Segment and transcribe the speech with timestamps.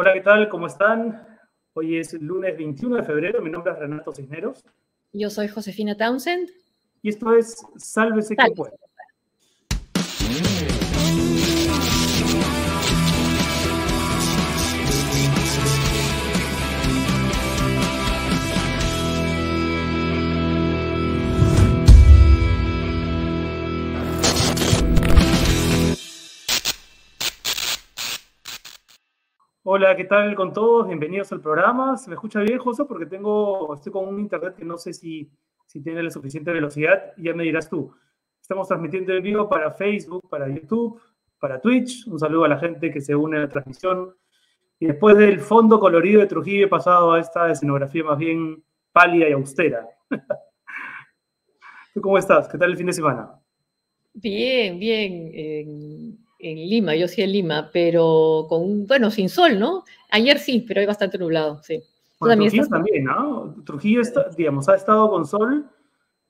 [0.00, 0.48] Hola, ¿qué tal?
[0.48, 1.26] ¿Cómo están?
[1.72, 3.42] Hoy es lunes 21 de febrero.
[3.42, 4.64] Mi nombre es Renato Cisneros.
[5.12, 6.48] Yo soy Josefina Townsend.
[7.02, 8.76] Y esto es Sálvese que pueda.
[29.70, 30.86] Hola, ¿qué tal con todos?
[30.86, 31.94] Bienvenidos al programa.
[31.98, 32.86] ¿Se me escucha bien, José?
[32.86, 35.30] Porque tengo, estoy con un internet que no sé si,
[35.66, 37.12] si tiene la suficiente velocidad.
[37.18, 37.94] Ya me dirás tú.
[38.40, 40.98] Estamos transmitiendo en vivo para Facebook, para YouTube,
[41.38, 42.06] para Twitch.
[42.06, 44.16] Un saludo a la gente que se une a la transmisión.
[44.80, 49.28] Y después del fondo colorido de Trujillo he pasado a esta escenografía más bien pálida
[49.28, 49.86] y austera.
[51.92, 52.48] ¿Tú cómo estás?
[52.48, 53.38] ¿Qué tal el fin de semana?
[54.14, 59.84] Bien, bien en Lima, yo sí en Lima, pero con, bueno, sin sol, ¿no?
[60.10, 61.82] Ayer sí, pero hay bastante nublado, sí.
[62.18, 63.54] Trujillo también, ¿no?
[63.64, 65.68] Trujillo, está, digamos, ha estado con sol,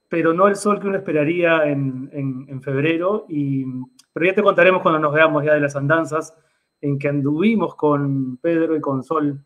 [0.09, 3.25] pero no el sol que uno esperaría en, en, febrero.
[3.29, 3.64] Y,
[4.12, 6.34] pero ya te contaremos cuando nos veamos ya de las andanzas
[6.81, 9.42] en que anduvimos con Pedro y con Sol.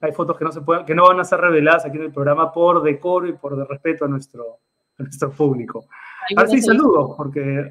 [0.00, 2.12] Hay fotos que no, se pueden, que no van a ser reveladas aquí en el
[2.12, 4.60] programa por decoro y por de respeto a nuestro,
[4.98, 5.84] a nuestro público.
[6.36, 7.70] Ahora sí, saludos, porque...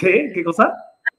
[0.00, 0.30] ¿Qué?
[0.32, 0.72] ¿Qué cosa?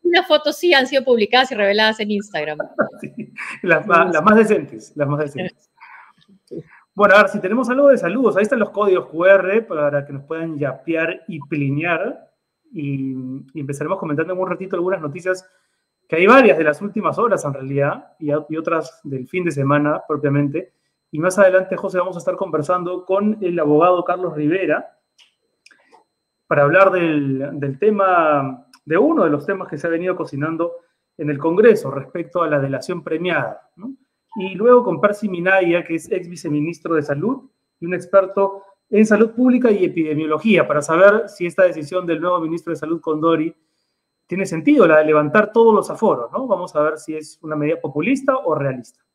[0.03, 2.57] Unas fotos sí han sido publicadas y reveladas en Instagram.
[3.63, 5.69] las, más decentes, las más decentes.
[6.95, 10.13] Bueno, a ver, si tenemos algo de saludos, ahí están los códigos QR para que
[10.13, 12.29] nos puedan yapear y plinear.
[12.71, 13.13] Y,
[13.55, 15.47] empezaremos comentando en un ratito algunas noticias,
[16.07, 20.01] que hay varias de las últimas horas en realidad, y, otras del fin de semana
[20.07, 20.73] propiamente.
[21.11, 24.97] Y más adelante, José, vamos a estar conversando con el abogado Carlos Rivera
[26.47, 30.77] para hablar del, del tema de uno de los temas que se ha venido cocinando
[31.15, 33.69] en el Congreso respecto a la delación premiada.
[34.35, 39.05] Y luego con Percy Minaya, que es ex viceministro de Salud y un experto en
[39.05, 43.55] salud pública y epidemiología, para saber si esta decisión del nuevo ministro de Salud, Condori,
[44.25, 46.31] tiene sentido, la de levantar todos los aforos.
[46.31, 46.47] ¿no?
[46.47, 49.05] Vamos a ver si es una medida populista o realista.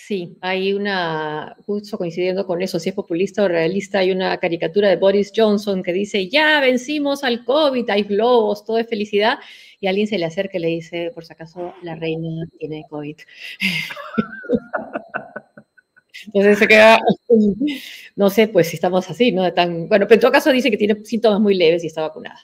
[0.00, 4.88] Sí, hay una, justo coincidiendo con eso, si es populista o realista, hay una caricatura
[4.88, 9.40] de Boris Johnson que dice, ya vencimos al COVID, hay globos, todo es felicidad,
[9.80, 13.16] y alguien se le acerca y le dice, por si acaso, la reina tiene COVID.
[16.26, 17.00] Entonces se queda,
[18.16, 19.52] no sé, pues si estamos así, ¿no?
[19.52, 22.38] tan, bueno, pero en todo caso dice que tiene síntomas muy leves y está vacunada.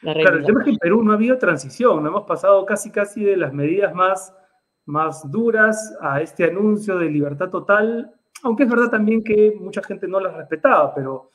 [0.00, 2.90] claro, el tema es que en Perú no ha habido transición, no hemos pasado casi,
[2.90, 4.32] casi de las medidas más
[4.88, 8.10] más duras a este anuncio de libertad total,
[8.42, 11.30] aunque es verdad también que mucha gente no las respetaba, pero,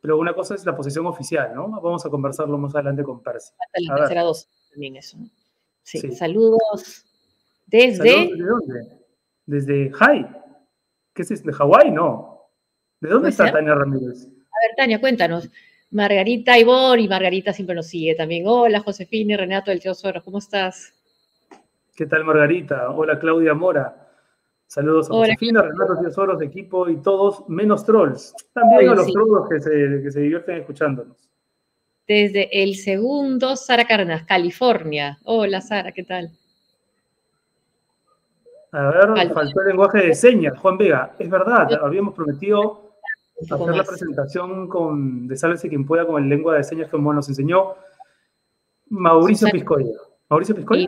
[0.00, 1.68] pero una cosa es la posición oficial, ¿no?
[1.80, 3.52] Vamos a conversarlo más adelante con Percy.
[3.86, 5.16] La tercera dos también eso.
[5.84, 6.10] Sí.
[6.10, 7.06] saludos
[7.66, 8.02] desde...
[8.34, 8.98] ¿De dónde?
[9.46, 10.28] Desde High.
[11.14, 11.92] ¿Qué es ¿De Hawái?
[11.92, 12.50] No.
[13.00, 14.24] ¿De dónde está Tania Ramírez?
[14.24, 15.48] A ver, Tania, cuéntanos.
[15.90, 18.44] Margarita Ivor y Margarita siempre nos sigue también.
[18.46, 19.92] Hola, Josefina y Renato del Tío
[20.24, 20.97] ¿cómo estás?
[21.98, 22.90] ¿Qué tal, Margarita?
[22.90, 24.08] Hola, Claudia Mora.
[24.68, 28.36] Saludos a Josefina, Renato Tesoros, equipo y todos, menos trolls.
[28.52, 31.28] También a los trolls que se, que se divierten escuchándonos.
[32.06, 35.18] Desde el segundo, Sara Carnas, California.
[35.24, 36.30] Hola, Sara, ¿qué tal?
[38.70, 41.16] A ver, faltó el lenguaje de señas, Juan Vega.
[41.18, 42.92] Es verdad, habíamos prometido
[43.40, 47.28] hacer la presentación con, de Sálvese quien pueda con el lengua de señas que nos
[47.28, 47.74] enseñó
[48.88, 50.07] Mauricio Piscoya.
[50.28, 50.86] Mauricio Piscoya.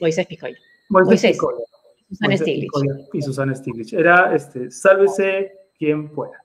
[0.00, 0.54] Moisés Picoy.
[0.88, 1.38] Moisés,
[2.08, 2.72] Susana Stiglitz.
[3.12, 3.92] Y Susana Stiglitz.
[3.92, 6.44] Era, este, sálvese quien pueda.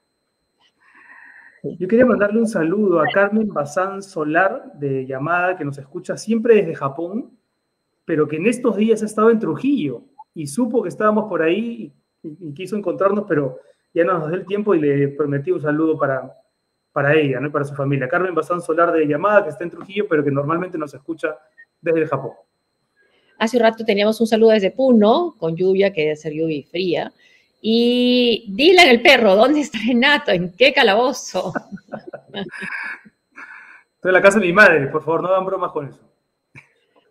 [1.63, 6.55] Yo quería mandarle un saludo a Carmen Bazán Solar de llamada que nos escucha siempre
[6.55, 7.31] desde Japón,
[8.05, 10.03] pero que en estos días ha estado en Trujillo
[10.35, 11.91] y supo que estábamos por ahí
[12.21, 13.59] y, quiso encontrarnos, pero
[13.93, 16.31] ya no nos dio el tiempo y le prometí un saludo para,
[16.91, 17.51] para ella, ¿no?
[17.51, 18.07] para su familia.
[18.07, 21.35] Carmen Bazán Solar de llamada que está en Trujillo, pero que normalmente nos escucha
[21.85, 22.31] desde el Japón.
[23.37, 27.13] Hace un rato teníamos un saludo desde Puno, con lluvia, que debe ser lluvia fría.
[27.61, 30.31] Y Dylan el perro, ¿dónde está Renato?
[30.31, 31.53] ¿En qué calabozo?
[33.95, 35.99] Estoy en la casa de mi madre, por favor, no dan bromas con eso.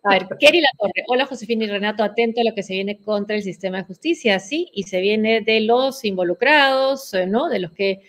[0.04, 1.02] A ver, Kerry La Torre.
[1.08, 4.38] Hola, Josefina y Renato, atento a lo que se viene contra el sistema de justicia,
[4.38, 7.48] sí, y se viene de los involucrados, eh, ¿no?
[7.48, 8.02] De los que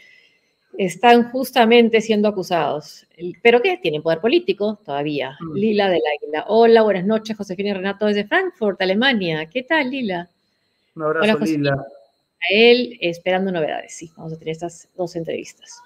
[0.77, 3.07] están justamente siendo acusados.
[3.41, 3.77] ¿Pero qué?
[3.77, 5.37] Tienen poder político todavía.
[5.39, 5.53] Mm.
[5.53, 6.45] Lila del Águila.
[6.47, 9.47] Hola, buenas noches, Josefina y Renato desde Frankfurt, Alemania.
[9.47, 10.29] ¿Qué tal, Lila?
[10.95, 11.73] Un abrazo, Lila.
[11.73, 14.11] A él esperando novedades, sí.
[14.17, 15.81] Vamos a tener estas dos entrevistas.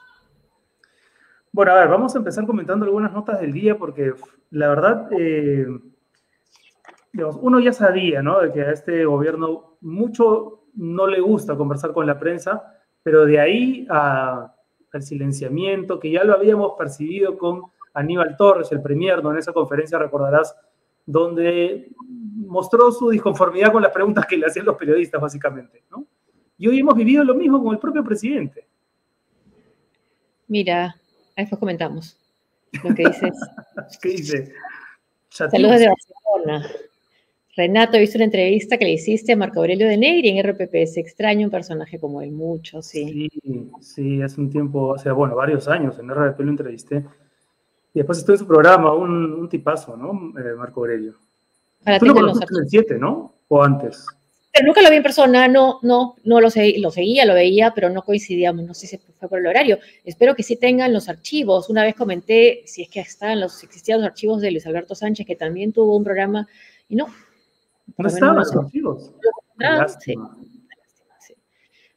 [1.52, 4.14] Bueno, a ver, vamos a empezar comentando algunas notas del día porque
[4.52, 5.66] la verdad, eh,
[7.42, 8.40] uno ya sabía, ¿no?
[8.40, 13.40] De que a este gobierno mucho no le gusta conversar con la prensa, pero de
[13.40, 13.88] ahí
[14.94, 17.64] al silenciamiento, que ya lo habíamos percibido con
[17.94, 19.32] Aníbal Torres, el premier, ¿no?
[19.32, 20.56] En esa conferencia recordarás,
[21.06, 21.90] donde
[22.36, 26.06] mostró su disconformidad con las preguntas que le hacían los periodistas, básicamente, ¿no?
[26.58, 28.68] Y hoy hemos vivido lo mismo con el propio presidente.
[30.48, 30.96] Mira,
[31.38, 32.18] después comentamos
[32.84, 33.32] lo que dices.
[34.02, 34.54] ¿Qué dice?
[35.30, 36.70] Saludos de Barcelona.
[37.60, 40.74] Renato, he visto una entrevista que le hiciste a Marco Aurelio de Negri en RPP.
[40.76, 43.30] Es extraño un personaje como él, mucho, sí.
[43.44, 47.04] Sí, sí, hace un tiempo, o sea, bueno, varios años en RPP lo entrevisté.
[47.94, 50.12] Y después estuvo en su programa, un, tipazo, ¿no?
[50.40, 51.16] Eh, Marco Aurelio.
[52.00, 53.34] Tú lo conociste en el 7, ¿no?
[53.48, 54.06] ¿O antes?
[54.54, 57.90] Pero nunca lo vi en persona, no, no, no lo, lo seguía, lo veía, pero
[57.90, 59.80] no coincidíamos, no sé si fue por el horario.
[60.04, 61.70] Espero que sí tengan los archivos.
[61.70, 65.28] Una vez comenté si es que estaban los, existían los archivos de Luis Alberto Sánchez,
[65.28, 66.48] que también tuvo un programa,
[66.88, 67.08] y no.
[67.98, 69.14] No estaban los archivos.
[70.00, 70.16] sí.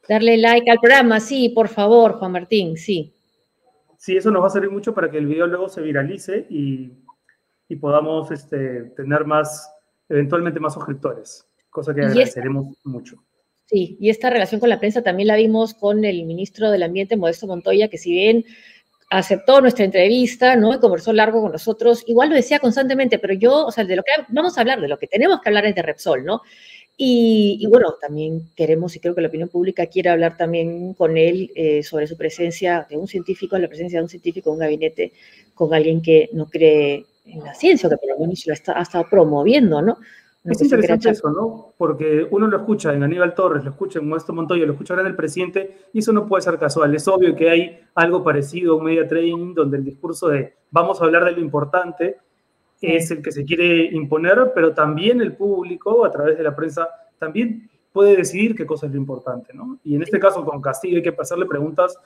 [0.08, 3.14] Darle like al programa, sí, por favor, Juan Martín, sí.
[3.96, 6.92] Sí, eso nos va a servir mucho para que el video luego se viralice y,
[7.68, 9.72] y podamos este, tener más,
[10.08, 13.16] eventualmente más suscriptores cosa que agradeceremos mucho.
[13.66, 17.16] Sí, y esta relación con la prensa también la vimos con el ministro del Ambiente,
[17.16, 18.44] Modesto Montoya, que si bien
[19.18, 20.74] aceptó nuestra entrevista, ¿no?
[20.74, 24.02] Y conversó largo con nosotros, igual lo decía constantemente, pero yo, o sea, de lo
[24.02, 26.42] que vamos a hablar, de lo que tenemos que hablar es de Repsol, ¿no?
[26.96, 31.50] Y, bueno, también queremos, y creo que la opinión pública quiere hablar también con él
[31.54, 35.12] eh, sobre su presencia de un científico, la presencia de un científico en un gabinete
[35.54, 39.06] con alguien que no cree en la ciencia, que por lo menos lo ha estado
[39.10, 39.98] promoviendo, ¿no?
[40.44, 41.72] Es interesante eso, ¿no?
[41.78, 45.02] Porque uno lo escucha en Aníbal Torres, lo escucha en Modesto Montoya, lo escucha ahora
[45.02, 46.92] en el presidente, y eso no puede ser casual.
[46.94, 51.00] Es obvio que hay algo parecido a un media training donde el discurso de vamos
[51.00, 52.16] a hablar de lo importante
[52.80, 56.88] es el que se quiere imponer, pero también el público, a través de la prensa,
[57.18, 59.78] también puede decidir qué cosa es lo importante, ¿no?
[59.84, 61.96] Y en este caso, con Castillo, hay que pasarle preguntas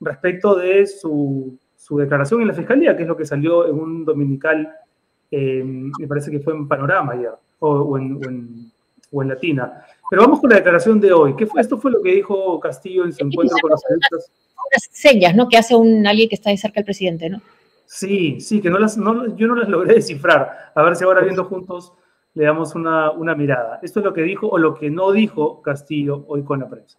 [0.00, 4.04] respecto de su, su declaración en la fiscalía, que es lo que salió en un
[4.06, 4.72] dominical,
[5.30, 8.70] eh, me parece que fue en Panorama ya o, en,
[9.12, 9.84] Latina.
[10.08, 11.36] Pero vamos con la declaración de hoy.
[11.36, 11.60] ¿Qué fue?
[11.60, 14.30] Esto fue lo que dijo Castillo en su encuentro con los adultos.
[14.70, 15.48] Unas señas, ¿no?
[15.48, 17.42] Que hace un alguien que está ahí cerca del presidente, ¿no?
[17.84, 20.72] Sí, sí, que no las, yo no las logré descifrar.
[20.74, 21.92] A ver si ahora viendo juntos
[22.34, 23.80] le damos una, una mirada.
[23.82, 26.98] Esto es lo que dijo o lo que no dijo Castillo hoy con la prensa.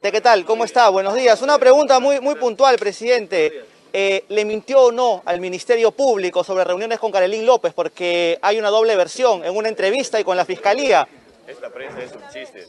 [0.00, 0.44] ¿Qué tal?
[0.44, 0.88] ¿Cómo está?
[0.90, 1.40] Buenos días.
[1.42, 3.64] Una pregunta muy, muy puntual, presidente.
[3.92, 7.72] Eh, ¿le mintió o no al Ministerio Público sobre reuniones con Carolín López?
[7.74, 11.08] Porque hay una doble versión en una entrevista y con la Fiscalía.
[11.46, 12.66] Esta prensa es un chiste.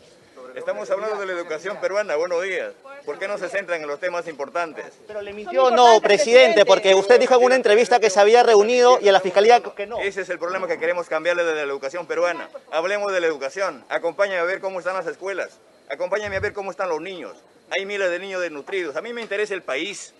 [0.55, 2.73] Estamos hablando de la educación peruana, buenos días.
[3.05, 4.85] ¿Por qué no se centran en los temas importantes?
[5.07, 8.99] Pero le mintió no, presidente, porque usted dijo en una entrevista que se había reunido
[9.01, 9.99] y a la fiscalía que no.
[9.99, 12.49] Ese es el problema que queremos cambiarle de la educación peruana.
[12.71, 13.85] Hablemos de la educación.
[13.89, 15.59] Acompáñame a ver cómo están las escuelas.
[15.89, 17.33] Acompáñame a ver cómo están los niños.
[17.69, 18.95] Hay miles de niños desnutridos.
[18.97, 20.13] A mí me interesa el país.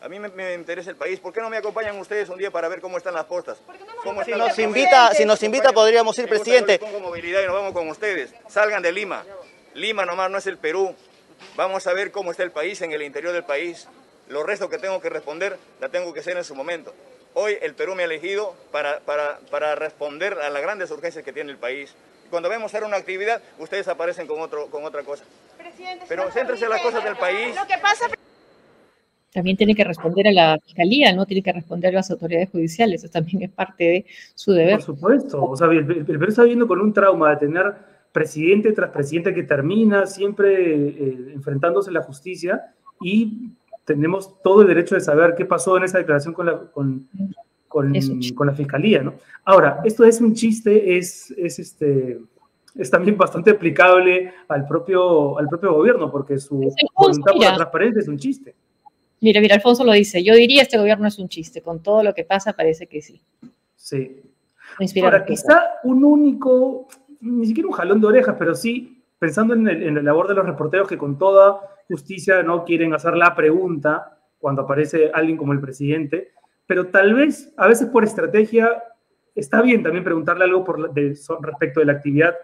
[0.00, 1.18] A mí me, interesa el país.
[1.18, 3.58] ¿Por qué no me acompañan ustedes un día para ver cómo están las postas?
[4.24, 6.78] si, nos invita, si nos invita, podríamos ir, presidente.
[6.78, 8.32] Con movilidad y nos vamos con ustedes.
[8.48, 9.24] Salgan de Lima.
[9.74, 10.94] Lima nomás no es el Perú.
[11.56, 13.88] Vamos a ver cómo está el país en el interior del país.
[14.28, 16.94] Los restos que tengo que responder la tengo que hacer en su momento.
[17.34, 21.32] Hoy el Perú me ha elegido para, para, para responder a las grandes urgencias que
[21.32, 21.92] tiene el país.
[22.30, 25.24] Cuando vemos hacer una actividad, ustedes aparecen con, otro, con otra cosa.
[26.08, 27.56] Pero céntrese en las cosas del país.
[27.56, 28.08] Lo que pasa
[29.38, 33.04] también tiene que responder a la fiscalía, no tiene que responder a las autoridades judiciales,
[33.04, 34.74] eso también es parte de su deber.
[34.74, 37.72] Por supuesto, o sea, el, Perú está viviendo con un trauma de tener
[38.10, 43.52] presidente tras presidente que termina siempre eh, enfrentándose a la justicia y
[43.84, 47.08] tenemos todo el derecho de saber qué pasó en esa declaración con la, con,
[47.68, 47.92] con,
[48.34, 49.14] con la fiscalía, ¿no?
[49.44, 52.18] Ahora, esto es un chiste, es, es este
[52.74, 56.56] es también bastante aplicable al propio, al propio gobierno, porque su
[56.96, 58.56] voluntad por la transparencia es un chiste.
[59.20, 60.22] Mira, mira, Alfonso lo dice.
[60.22, 61.62] Yo diría este gobierno es un chiste.
[61.62, 63.20] Con todo lo que pasa, parece que sí.
[63.76, 64.22] Sí.
[65.02, 66.88] Ahora, quizá un único,
[67.20, 70.34] ni siquiera un jalón de orejas, pero sí pensando en, el, en la labor de
[70.34, 75.52] los reporteros que con toda justicia no quieren hacer la pregunta cuando aparece alguien como
[75.52, 76.32] el presidente,
[76.66, 78.82] pero tal vez a veces por estrategia
[79.34, 80.94] está bien también preguntarle algo por,
[81.42, 82.36] respecto de la actividad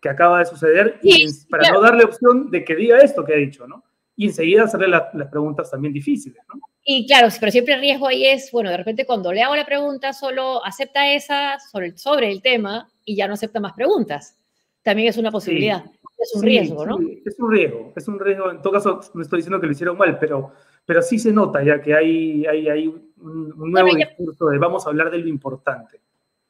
[0.00, 3.38] que acaba de suceder y para no darle opción de que diga esto que ha
[3.38, 3.82] dicho, ¿no?
[4.16, 6.60] Y enseguida hacerle las preguntas también difíciles, ¿no?
[6.88, 9.66] Y claro, pero siempre el riesgo ahí es, bueno, de repente cuando le hago la
[9.66, 14.38] pregunta solo acepta esa sobre el, sobre el tema y ya no acepta más preguntas.
[14.82, 15.84] También es una posibilidad.
[16.16, 16.98] Es un riesgo, ¿no?
[17.24, 18.52] es un riesgo, es un riesgo.
[18.52, 20.52] En todo caso, no estoy diciendo que lo hicieron mal, pero,
[20.84, 24.90] pero sí se nota ya que hay, hay, hay un, nuevo discurso de vamos a
[24.90, 26.00] hablar de lo importante.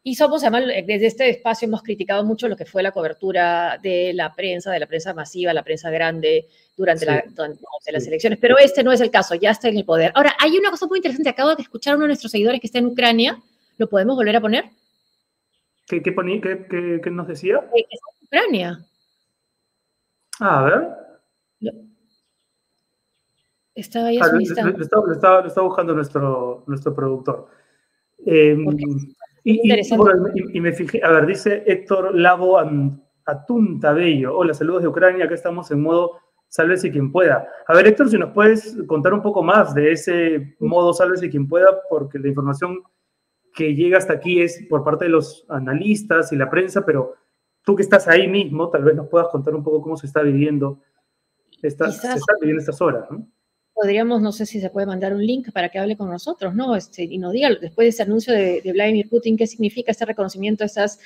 [0.08, 4.12] Y somos, además, desde este espacio hemos criticado mucho lo que fue la cobertura de
[4.14, 6.46] la prensa, de la prensa masiva, la prensa grande
[6.76, 7.25] durante, la,
[7.90, 8.38] las elecciones.
[8.40, 10.12] Pero este no es el caso, ya está en el poder.
[10.14, 11.30] Ahora, hay una cosa muy interesante.
[11.30, 13.42] Acabo de escuchar a uno de nuestros seguidores que está en Ucrania.
[13.78, 14.66] ¿Lo podemos volver a poner?
[15.88, 17.68] ¿Qué, qué, qué, qué nos decía?
[17.75, 18.86] Que está en Ucrania.
[20.38, 20.88] Ah, a ver.
[23.75, 27.48] Estaba ahí ah, lo, estaba, buscando nuestro, nuestro productor.
[28.25, 28.56] Eh,
[29.48, 32.58] y, y, me fijé, a ver, dice Héctor Lago
[33.24, 34.36] Atunta Bello.
[34.36, 37.46] Hola, saludos de Ucrania, acá estamos en modo sálvese quien pueda.
[37.68, 41.46] A ver, Héctor, si nos puedes contar un poco más de ese modo sálvese quien
[41.46, 42.82] pueda, porque la información
[43.54, 47.14] que llega hasta aquí es por parte de los analistas y la prensa, pero
[47.62, 50.22] tú que estás ahí mismo, tal vez nos puedas contar un poco cómo se está
[50.22, 50.80] viviendo,
[51.62, 53.28] esta, se está viviendo estas horas, ¿no?
[53.76, 56.75] Podríamos, no sé si se puede mandar un link para que hable con nosotros, ¿no?
[56.75, 60.64] Este, y nos diga, después de ese anuncio de, Vladimir Putin, qué significa este reconocimiento
[60.64, 60.99] de esas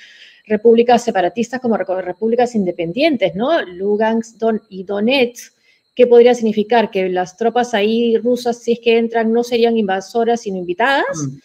[0.47, 3.61] repúblicas separatistas como repúblicas independientes, ¿no?
[3.61, 5.53] Lugansk Don y Donetsk.
[5.93, 6.89] ¿Qué podría significar?
[6.89, 11.27] ¿Que las tropas ahí rusas, si es que entran, no serían invasoras, sino invitadas?
[11.27, 11.37] Mm.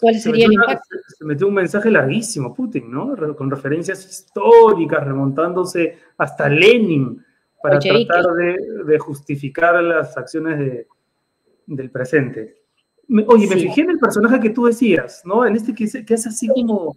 [0.00, 0.96] ¿Cuál sería el impacto?
[1.16, 3.14] se metió un mensaje larguísimo, Putin, ¿no?
[3.36, 7.23] Con referencias históricas, remontándose hasta Lenin
[7.64, 8.26] para tratar
[8.84, 10.86] de, justificar las acciones de,
[11.66, 12.60] del presente.
[13.26, 15.46] oye, me fijé en el personaje que tú decías, ¿no?
[15.46, 16.94] En este que, que es así como...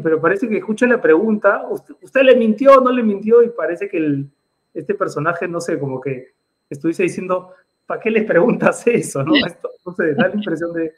[0.00, 1.66] pero parece que escucha la pregunta,
[2.02, 3.42] ¿usted, le mintió o no le mintió?
[3.42, 4.30] Y parece que el,
[4.72, 6.28] este personaje, no sé, como que
[6.70, 7.50] estuviese diciendo,
[7.86, 9.24] ¿para qué les preguntas eso?
[9.24, 10.92] No, Esto, no sé, da la impresión de,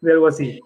[0.00, 0.60] de algo así.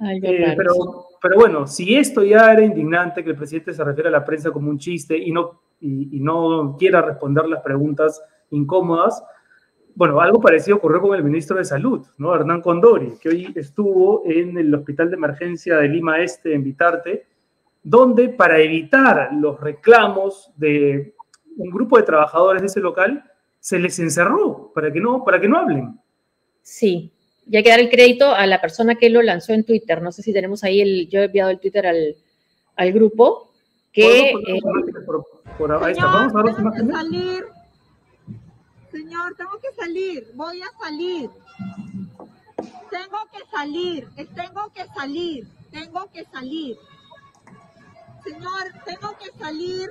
[0.00, 0.74] Eh, pero,
[1.22, 4.50] pero bueno, si esto ya era indignante, que el presidente se refiere a la prensa
[4.50, 9.22] como un chiste y no y, no quiera responder las preguntas incómodas.
[9.94, 12.34] Bueno, algo parecido ocurrió con el ministro de Salud, ¿no?
[12.34, 17.26] Hernán Condori, que hoy estuvo en el Hospital de Emergencia de Lima Este, en Vitarte,
[17.82, 21.14] donde para evitar los reclamos de
[21.56, 25.48] un grupo de trabajadores de ese local, se les encerró para que no, para que
[25.48, 26.00] no hablen.
[26.60, 27.12] Sí,
[27.46, 30.00] y hay que dar el crédito a la persona que lo lanzó en Twitter.
[30.00, 32.16] No sé si tenemos ahí el, yo he enviado el Twitter al,
[32.76, 33.52] al grupo,
[33.92, 34.32] que...
[35.58, 36.06] Por ahí está.
[36.06, 37.46] Vamos a ver tengo que salir.
[38.90, 40.30] Señor, tengo que salir.
[40.34, 41.30] Voy a salir.
[42.90, 44.08] Tengo que salir.
[44.34, 45.48] Tengo que salir.
[45.70, 46.76] Tengo que salir.
[48.24, 49.90] Señor, tengo que salir.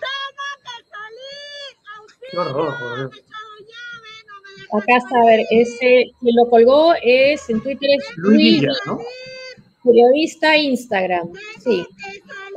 [0.00, 2.38] Tengo que salir.
[2.38, 3.10] Horror,
[4.72, 9.00] Acá está, a ver, ese quien lo colgó es en Twitter es Luis, Villa, ¿no?
[9.82, 11.32] Periodista Instagram,
[11.64, 11.84] sí.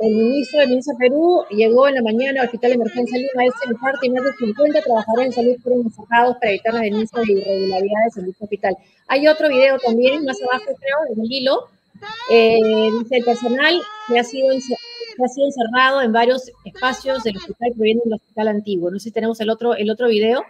[0.00, 3.70] El ministro de Ministro Perú llegó en la mañana al Hospital de Emergencia Lima, este
[3.70, 7.20] en parte y más de 50 trabajadores en salud fueron encerrados para evitar la denuncia
[7.20, 8.76] de irregularidades en dicho hospital.
[9.08, 11.68] Hay otro video también, más abajo creo, en el hilo,
[12.30, 12.58] eh,
[12.98, 14.48] dice el personal que ha sido
[15.22, 18.90] ha sido encerrado en varios espacios del hospital viene del hospital antiguo.
[18.90, 20.44] No sé si tenemos el otro, el otro video,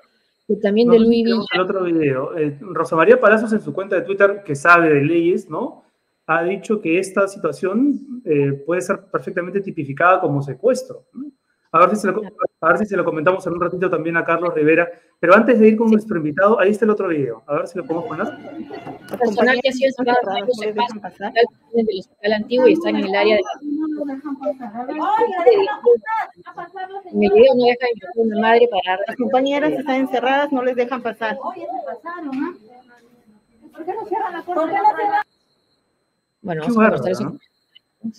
[0.62, 1.36] también de Luis Villa.
[1.52, 2.36] El otro video.
[2.36, 5.84] Eh, Rosa María Palazos en su cuenta de Twitter, que sabe de leyes, ¿no?
[6.26, 11.06] ha dicho que esta situación eh, puede ser perfectamente tipificada como secuestro.
[11.74, 12.22] A, ver si se lo,
[12.60, 14.88] a ver si se lo comentamos en un ratito también a Carlos Rivera.
[15.18, 17.42] Pero antes de ir con nuestro invitado, ahí está el otro video.
[17.48, 18.26] A ver si lo podemos poner.
[19.18, 23.42] Personal que ha sido encerrado en el hospital antiguo y está en el área de...
[27.10, 29.00] En el video no deja de una madre para...
[29.08, 31.36] Las compañeras están encerradas, no les dejan pasar.
[31.38, 31.54] ¿Por
[33.84, 35.24] qué no cierran la puerta?
[36.40, 36.62] Bueno,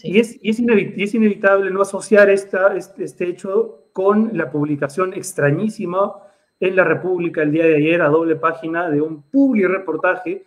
[0.03, 6.13] y, es, y, es inevitable no asociar esta, este, este, hecho con la publicación extrañísima
[6.59, 10.45] en la República el día de ayer a doble página de un public reportaje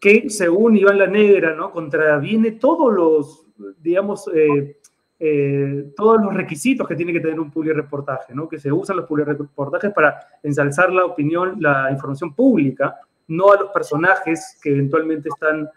[0.00, 1.70] que, según Iván La Negra, ¿no?
[1.70, 3.46] contraviene todos los,
[3.80, 4.78] digamos, eh,
[5.20, 8.48] eh, todos los requisitos que tiene que tener un public reportaje, ¿no?
[8.48, 12.96] que se usan los public reportajes para ensalzar la opinión, la información pública,
[13.28, 15.68] no a los personajes que eventualmente están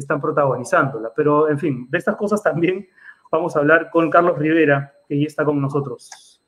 [0.00, 1.10] están protagonizándola.
[1.14, 2.86] Pero, en fin, de estas cosas también
[3.30, 6.40] vamos a hablar con Carlos Rivera, que ya está con nosotros.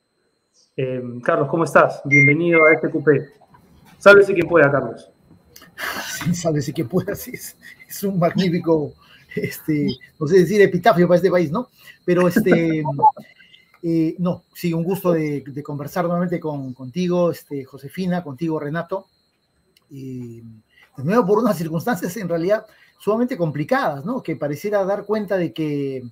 [0.77, 2.01] Eh, Carlos, ¿cómo estás?
[2.05, 3.29] Bienvenido a este cupé.
[3.99, 5.11] Sálvese quien pueda, Carlos.
[6.25, 8.93] Sí, sálvese quien pueda, sí, es, un magnífico,
[9.35, 9.89] este,
[10.21, 11.69] no sé decir epitafio para este país, ¿no?
[12.05, 12.85] Pero este,
[13.83, 19.07] eh, no, sí, un gusto de, conversar nuevamente con, contigo, este, Josefina, contigo, Renato.
[19.91, 20.43] de
[20.99, 22.67] nuevo, por unas circunstancias en realidad
[23.03, 24.23] sumamente complicadas, ¿no?
[24.23, 26.05] Que pareciera dar cuenta de que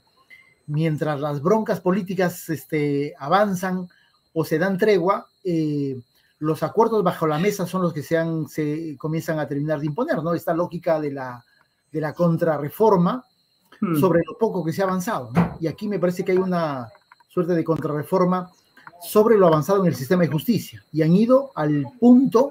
[0.66, 3.88] mientras las broncas políticas este, avanzan
[4.32, 6.00] o se dan tregua, eh,
[6.40, 8.18] los acuerdos bajo la mesa son los que se,
[8.49, 10.35] se comienzan a terminar de imponer, ¿no?
[10.35, 11.44] Esta lógica de la,
[11.92, 13.25] de la contrarreforma
[13.80, 14.00] hmm.
[14.00, 15.59] sobre lo poco que se ha avanzado, ¿no?
[15.61, 16.88] Y aquí me parece que hay una
[17.28, 18.50] suerte de contrarreforma
[19.00, 22.50] sobre lo avanzado en el sistema de justicia y han ido al punto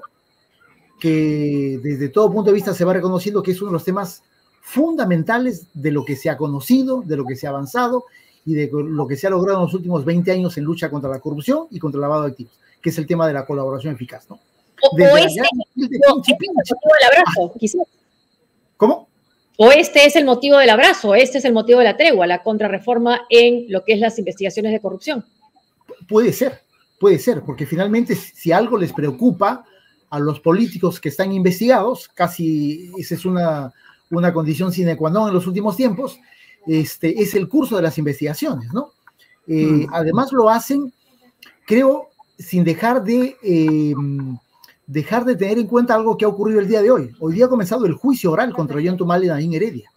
[0.98, 4.22] que desde todo punto de vista se va reconociendo que es uno de los temas
[4.60, 8.04] fundamentales de lo que se ha conocido, de lo que se ha avanzado
[8.44, 11.10] y de lo que se ha logrado en los últimos 20 años en lucha contra
[11.10, 13.94] la corrupción y contra el lavado de activos que es el tema de la colaboración
[13.94, 14.38] eficaz, ¿no?
[14.82, 17.86] O, este, es el motivo del abrazo, quizás.
[18.76, 19.08] ¿Cómo?
[19.58, 22.42] O este es el motivo del abrazo, este es el motivo de la tregua, la
[22.42, 25.24] contrarreforma en lo que es las investigaciones de corrupción.
[26.08, 26.62] Puede ser,
[26.98, 29.66] puede ser, porque finalmente si algo les preocupa
[30.08, 33.70] a los políticos que están investigados, casi esa es una,
[34.10, 36.18] una condición sine qua non en los últimos tiempos,
[36.66, 38.92] este, es el curso de las investigaciones, ¿no?
[39.46, 39.94] Eh, mm.
[39.94, 40.92] Además lo hacen,
[41.66, 43.94] creo, sin dejar de, eh,
[44.86, 47.14] dejar de tener en cuenta algo que ha ocurrido el día de hoy.
[47.20, 49.90] Hoy día ha comenzado el juicio oral contra John Tumal y Nadine Heredia.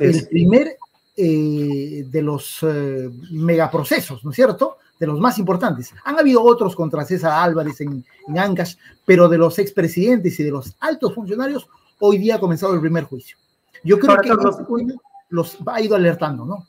[0.00, 0.76] el primer
[1.16, 4.78] eh, de los eh, megaprocesos, ¿no es cierto?
[4.98, 5.92] De los más importantes.
[6.04, 10.50] Han habido otros contra César Álvarez en, en Ancash, pero de los expresidentes y de
[10.50, 11.68] los altos funcionarios,
[12.00, 13.36] hoy día ha comenzado el primer juicio.
[13.84, 14.94] Yo creo que este
[15.28, 16.66] los ha ido alertando, ¿no?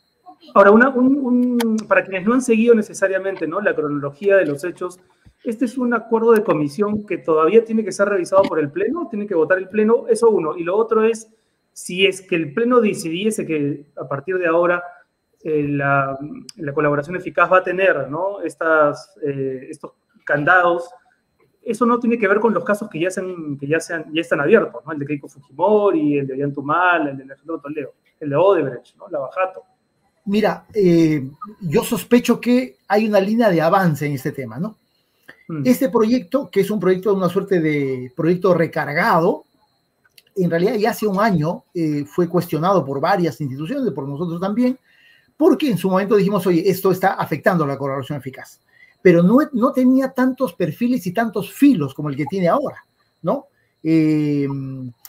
[0.53, 3.61] Ahora, una, un, para quienes no han seguido necesariamente ¿no?
[3.61, 4.99] la cronología de los hechos,
[5.43, 9.07] este es un acuerdo de comisión que todavía tiene que ser revisado por el Pleno,
[9.09, 10.57] tiene que votar el Pleno, eso uno.
[10.57, 11.29] Y lo otro es,
[11.71, 14.83] si es que el Pleno decidiese que a partir de ahora
[15.43, 16.17] eh, la,
[16.55, 18.41] la, colaboración eficaz va a tener ¿no?
[18.41, 19.91] Estas, eh, estos
[20.25, 20.89] candados,
[21.65, 24.21] eso no tiene que ver con los casos que ya, sean, que ya, sean, ya
[24.21, 24.91] están abiertos, ¿no?
[24.91, 29.07] el de Keiko Fujimori, el de Ollantumal, el de Alejandro Toledo, el de Odebrecht, ¿no?
[29.09, 29.63] la Bajato.
[30.25, 31.27] Mira, eh,
[31.61, 34.75] yo sospecho que hay una línea de avance en este tema, ¿no?
[35.47, 35.61] Hmm.
[35.65, 39.43] Este proyecto, que es un proyecto una suerte de proyecto recargado,
[40.35, 44.77] en realidad ya hace un año eh, fue cuestionado por varias instituciones, por nosotros también,
[45.37, 48.59] porque en su momento dijimos, oye, esto está afectando la colaboración eficaz,
[49.05, 52.83] pero no, no tenía tantos perfiles y tantos filos como el que tiene ahora,
[53.21, 53.45] ¿no?
[53.83, 54.47] Eh,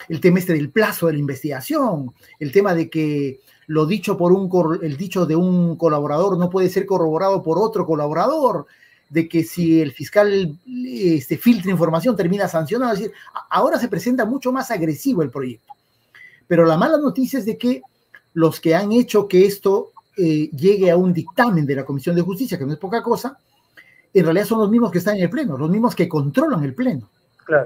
[0.07, 4.33] el tema este del plazo de la investigación, el tema de que lo dicho por
[4.33, 4.51] un,
[4.83, 8.67] el dicho de un colaborador no puede ser corroborado por otro colaborador,
[9.09, 12.93] de que si el fiscal este, filtra información termina sancionado.
[12.93, 13.15] Es decir,
[13.49, 15.73] ahora se presenta mucho más agresivo el proyecto.
[16.45, 17.81] Pero la mala noticia es de que
[18.35, 22.21] los que han hecho que esto eh, llegue a un dictamen de la Comisión de
[22.21, 23.39] Justicia, que no es poca cosa,
[24.19, 26.73] en realidad son los mismos que están en el Pleno, los mismos que controlan el
[26.73, 27.09] Pleno.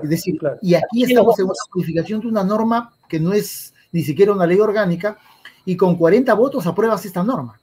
[0.03, 4.01] es decir, y aquí estamos en una modificación de una norma que no es ni
[4.03, 5.17] siquiera una ley orgánica,
[5.65, 7.59] y con 40 votos apruebas esta norma.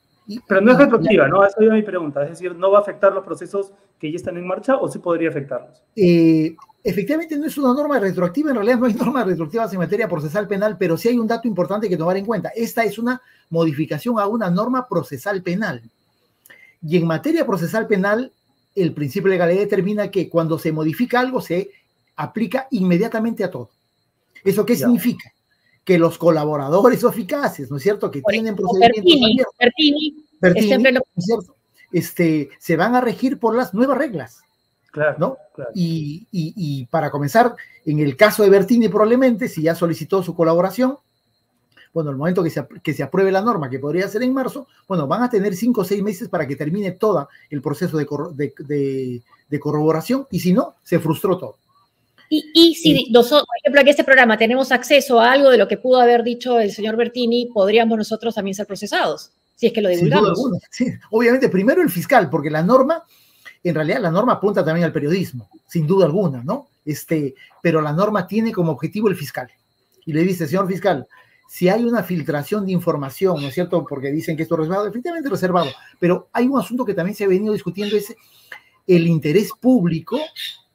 [0.46, 1.44] Pero no es retroactiva, ¿no?
[1.44, 2.22] Esa es mi pregunta.
[2.24, 4.98] Es decir, ¿no va a afectar los procesos que ya están en marcha o sí
[4.98, 5.82] podría afectarlos?
[5.96, 8.50] Eh, efectivamente, no es una norma retroactiva.
[8.50, 11.48] En realidad no hay normas retroactivas en materia procesal penal, pero sí hay un dato
[11.48, 12.50] importante que tomar en cuenta.
[12.54, 15.82] Esta es una modificación a una norma procesal penal.
[16.82, 18.30] Y en materia procesal penal,
[18.82, 21.70] el principio de legalidad determina que cuando se modifica algo se
[22.16, 23.70] aplica inmediatamente a todo.
[24.44, 25.32] ¿Eso qué significa?
[25.88, 28.10] que los colaboradores eficaces, ¿no es cierto?
[28.10, 30.98] Que tienen procedimientos Bertini, Bertini,
[31.90, 34.42] Este, se van a regir por las nuevas reglas.
[34.90, 35.38] Claro, ¿no?
[35.74, 40.98] Y, y, para comenzar, en el caso de Bertini probablemente, si ya solicitó su colaboración,
[41.98, 44.68] bueno, el momento que se, que se apruebe la norma, que podría ser en marzo,
[44.86, 48.06] bueno, van a tener cinco o seis meses para que termine todo el proceso de,
[48.60, 51.56] de, de corroboración y si no, se frustró todo.
[52.30, 55.76] Y, si nosotros, por ejemplo, en este programa tenemos acceso a algo de lo que
[55.78, 59.88] pudo haber dicho el señor Bertini, podríamos nosotros también ser procesados, si es que lo
[59.88, 60.38] divulgamos.
[60.70, 60.92] sí.
[61.10, 63.02] Obviamente, primero el fiscal, porque la norma,
[63.64, 66.68] en realidad la norma apunta también al periodismo, sin duda alguna, ¿no?
[66.84, 69.50] Este, pero la norma tiene como objetivo el fiscal.
[70.04, 71.06] Y le dice, señor fiscal,
[71.48, 73.84] si hay una filtración de información, ¿no es cierto?
[73.84, 77.24] Porque dicen que esto es reservado, efectivamente reservado, pero hay un asunto que también se
[77.24, 78.14] ha venido discutiendo, es
[78.86, 80.20] el interés público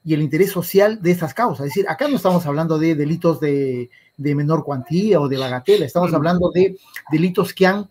[0.03, 1.67] y el interés social de estas causas.
[1.67, 6.12] Es decir, acá no estamos hablando de delitos de, menor cuantía o de bagatela, estamos
[6.12, 6.75] hablando de
[7.12, 7.88] delitos que han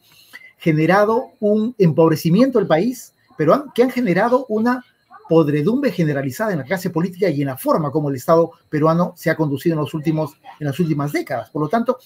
[0.59, 4.85] generado un empobrecimiento del país, pero que han generado una
[5.29, 9.31] podredumbre generalizada en la clase política y en la forma como el Estado peruano se
[9.31, 11.49] ha conducido en, los últimos, en las últimas décadas.
[11.51, 11.99] Por lo tanto,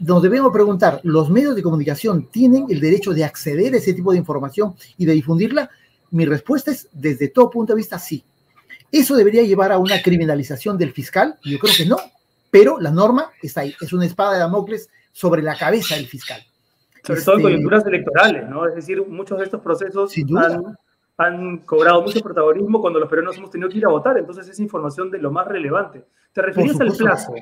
[0.00, 4.12] nos debemos preguntar, ¿los medios de comunicación tienen el derecho de acceder a ese tipo
[4.12, 5.70] de información y de difundirla?
[6.10, 8.24] Mi respuesta es, desde todo punto de vista, sí.
[8.92, 11.36] ¿Eso debería llevar a una criminalización del fiscal?
[11.42, 11.96] Yo creo que no,
[12.50, 16.40] pero la norma está ahí, es una espada de Damocles sobre la cabeza del fiscal.
[17.02, 18.66] Sobre todo en este, coyunturas electorales, ¿no?
[18.66, 20.12] Es decir, muchos de estos procesos
[21.18, 24.18] han cobrado mucho protagonismo cuando los peruanos hemos tenido que ir a votar.
[24.18, 26.04] Entonces es información de lo más relevante.
[26.32, 27.34] ¿Te referías al plazo?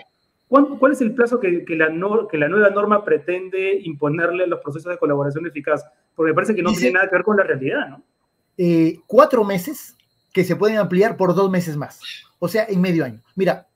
[0.49, 1.89] ¿Cuál es el plazo que, la
[2.31, 5.85] que, la nueva norma pretende imponerle a los procesos de colaboración eficaz?
[6.15, 8.05] Porque me parece que no tiene nada que ver con la realidad, ¿no?
[8.57, 9.97] Eh, cuatro meses
[10.33, 12.01] que se pueden ampliar por dos meses más.
[12.39, 13.21] O sea, en medio año.
[13.35, 13.67] Mira,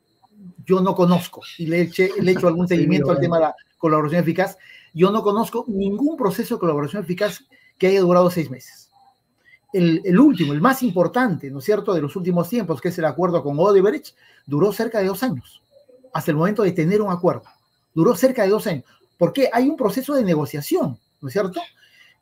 [0.67, 4.57] yo no conozco, y le, he hecho algún seguimiento al tema de la colaboración eficaz,
[4.93, 7.45] yo no conozco ningún proceso de colaboración eficaz
[7.79, 8.91] que haya durado seis meses.
[9.73, 12.99] El, el, último, el más importante, ¿no es cierto?, de los últimos tiempos, que es
[12.99, 14.15] el acuerdo con Odebrecht,
[14.47, 15.63] duró cerca de dos años,
[16.13, 17.45] hasta el momento de tener un acuerdo.
[17.95, 18.85] Duró cerca de dos años.
[19.17, 19.51] ¿Por qué?
[19.53, 21.61] Hay un proceso de negociación, ¿no es cierto?,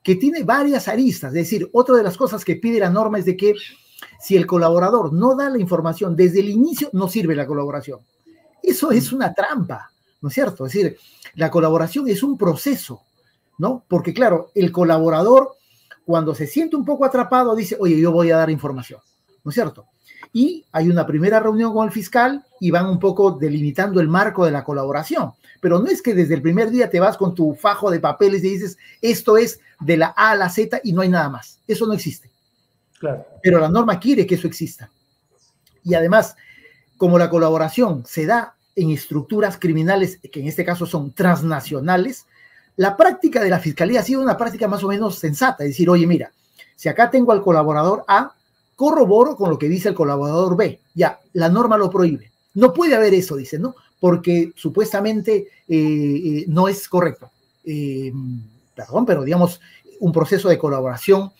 [0.02, 1.30] que tiene varias aristas.
[1.30, 3.54] Es decir, otra de las cosas que pide la norma es de que
[4.20, 8.00] si el colaborador no da la información desde el inicio, no sirve la colaboración.
[8.62, 10.66] Eso es una trampa, ¿no es cierto?
[10.66, 10.96] Es decir,
[11.34, 13.02] la colaboración es un proceso,
[13.58, 13.84] ¿no?
[13.88, 15.56] Porque claro, el colaborador
[16.04, 19.00] cuando se siente un poco atrapado dice, oye, yo voy a dar información,
[19.42, 19.86] ¿no es cierto?
[20.36, 24.44] Y hay una primera reunión con el fiscal y van un poco delimitando el marco
[24.44, 25.32] de la colaboración.
[25.62, 28.44] Pero no es que desde el primer día te vas con tu fajo de papeles
[28.44, 31.58] y dices, esto es de la A a la Z y no hay nada más.
[31.66, 32.30] Eso no existe.
[33.42, 34.90] Pero la norma quiere que eso exista.
[35.82, 36.36] Y además,
[36.98, 42.26] como la colaboración se da en estructuras criminales, que en este caso son transnacionales,
[42.76, 45.88] la práctica de la fiscalía ha sido una práctica más o menos sensata, es decir,
[45.88, 46.30] oye, mira,
[46.74, 48.35] si acá tengo al colaborador A,
[48.76, 52.30] corroboro con lo que dice el colaborador B, ya, la norma lo prohíbe.
[52.54, 53.74] No puede haber eso, dice, ¿no?
[53.98, 57.30] Porque supuestamente eh, eh, no es correcto.
[57.64, 58.12] Eh,
[58.74, 59.60] perdón, pero digamos,
[59.98, 61.32] un proceso de colaboración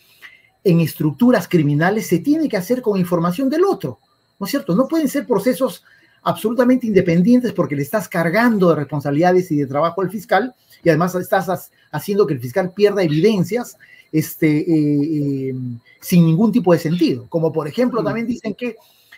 [0.63, 3.99] en estructuras criminales se tiene que hacer con información del otro,
[4.39, 4.75] ¿no es cierto?
[4.75, 5.83] No pueden ser procesos
[6.23, 10.53] absolutamente independientes porque le estás cargando de responsabilidades y de trabajo al fiscal
[10.83, 13.77] y además estás haciendo que el fiscal pierda evidencias
[14.11, 15.55] este, eh, eh,
[16.01, 17.25] sin ningún tipo de sentido.
[17.29, 18.75] Como por ejemplo, también dicen que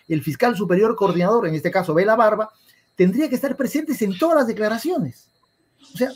[0.08, 2.50] el fiscal superior coordinador, en este caso Vela Barba,
[2.96, 5.28] tendría que estar presentes en todas las declaraciones.
[5.94, 6.10] O sea,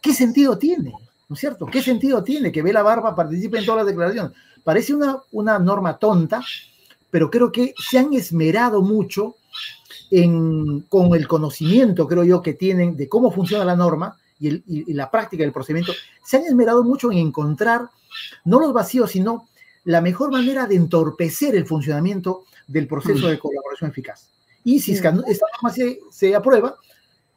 [0.00, 0.92] ¿qué sentido tiene?
[1.30, 1.66] ¿no es cierto?
[1.66, 4.32] ¿Qué sentido tiene que Vela Barba participe en todas las declaraciones?
[4.64, 6.42] Parece una, una norma tonta,
[7.08, 9.36] pero creo que se han esmerado mucho
[10.10, 15.10] en, con el conocimiento, creo yo, que tienen de cómo funciona la norma y, la
[15.10, 15.92] práctica del procedimiento,
[16.24, 17.90] se han esmerado mucho en encontrar
[18.44, 19.48] no los vacíos, sino
[19.84, 24.30] la mejor manera de entorpecer el funcionamiento del proceso de colaboración eficaz.
[24.64, 26.76] Y si esta norma se, se aprueba,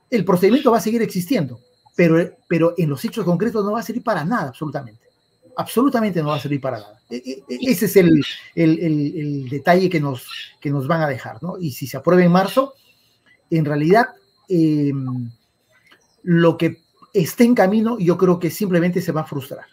[0.10, 1.60] el procedimiento va a seguir existiendo
[1.96, 5.03] pero, pero en los hechos concretos no va a servir para nada, absolutamente.
[5.56, 7.00] Absolutamente no va a servir para nada.
[7.10, 8.24] E, e, e, ese es el,
[8.56, 10.28] el, detalle que nos,
[10.60, 11.58] que nos van a dejar, ¿no?
[11.60, 12.74] Y si se aprueba en marzo,
[13.50, 14.08] en realidad
[14.50, 15.30] em,
[16.24, 16.82] lo que
[17.14, 19.66] esté en camino, yo creo que simplemente se va a frustrar.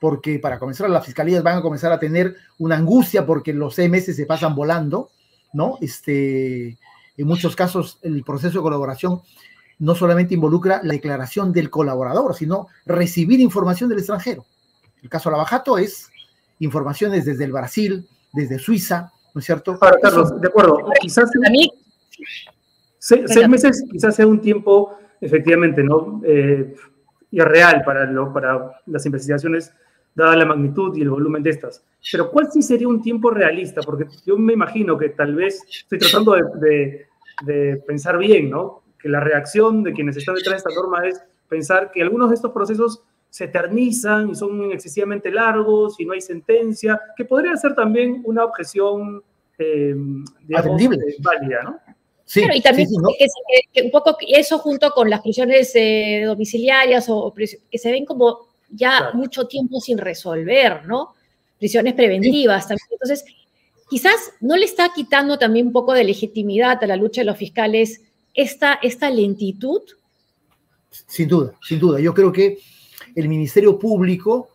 [0.00, 3.90] Porque para comenzar, las fiscalías van a comenzar a tener una angustia porque los seis
[3.90, 5.10] meses se pasan volando,
[5.52, 5.76] ¿no?
[5.80, 6.78] Este,
[7.16, 9.20] en muchos casos, el proceso de colaboración
[9.78, 14.44] no solamente involucra la declaración del colaborador, sino recibir información del extranjero.
[15.02, 16.10] El caso Lavajato es
[16.58, 19.78] informaciones desde el Brasil, desde Suiza, ¿no es cierto?
[19.80, 21.30] Ahora, Carlos, de acuerdo, quizás
[22.98, 26.74] seis, meses quizás sea un tiempo efectivamente no eh,
[27.30, 29.72] irreal para, lo, para las investigaciones
[30.14, 31.82] dada la magnitud y el volumen de estas.
[32.10, 33.80] Pero ¿cuál sí sería un tiempo realista?
[33.82, 37.06] Porque yo me imagino que tal vez estoy tratando de,
[37.42, 38.82] de pensar bien, ¿no?
[39.00, 42.36] que la reacción de quienes están detrás de esta norma es pensar que algunos de
[42.36, 47.74] estos procesos se eternizan y son excesivamente largos y no hay sentencia, que podría ser
[47.74, 49.22] también una objeción
[49.58, 49.94] eh,
[50.46, 51.80] digamos, eh, válida, ¿no?
[52.24, 52.88] Sí, y también
[53.72, 58.46] que, un poco eso junto con las prisiones eh, domiciliarias o que se ven como
[58.70, 61.14] ya mucho tiempo sin resolver, ¿no?
[61.58, 62.86] Prisiones preventivas también.
[62.92, 63.24] Entonces,
[63.88, 67.36] quizás no le está quitando también un poco de legitimidad a la lucha de los
[67.36, 68.00] fiscales
[68.32, 69.82] esta, esta lentitud?
[70.90, 72.00] Sin duda, sin duda.
[72.00, 72.58] Yo creo que
[73.20, 74.50] el Ministerio Público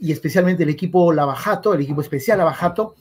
[0.00, 2.94] y especialmente el equipo Lavajato, el equipo especial Lavajato,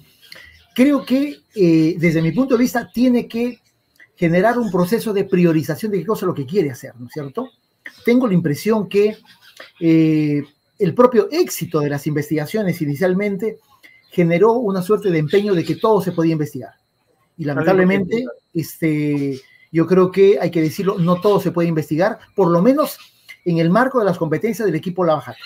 [0.74, 3.60] creo que eh, desde mi punto de vista tiene que
[4.16, 7.14] generar un proceso de priorización de qué cosa es lo que quiere hacer, ¿no es
[7.14, 7.50] cierto?
[8.04, 9.18] Tengo la impresión que
[9.80, 10.44] eh,
[10.80, 13.60] el propio éxito de las investigaciones inicialmente
[14.10, 16.74] generó una suerte de empeño de que todo se podía investigar.
[17.38, 19.40] Y lamentablemente, este,
[19.72, 22.98] yo creo que hay que decirlo, no todo se puede investigar, por lo menos
[23.48, 25.40] en el marco de las competencias del equipo Lavajato.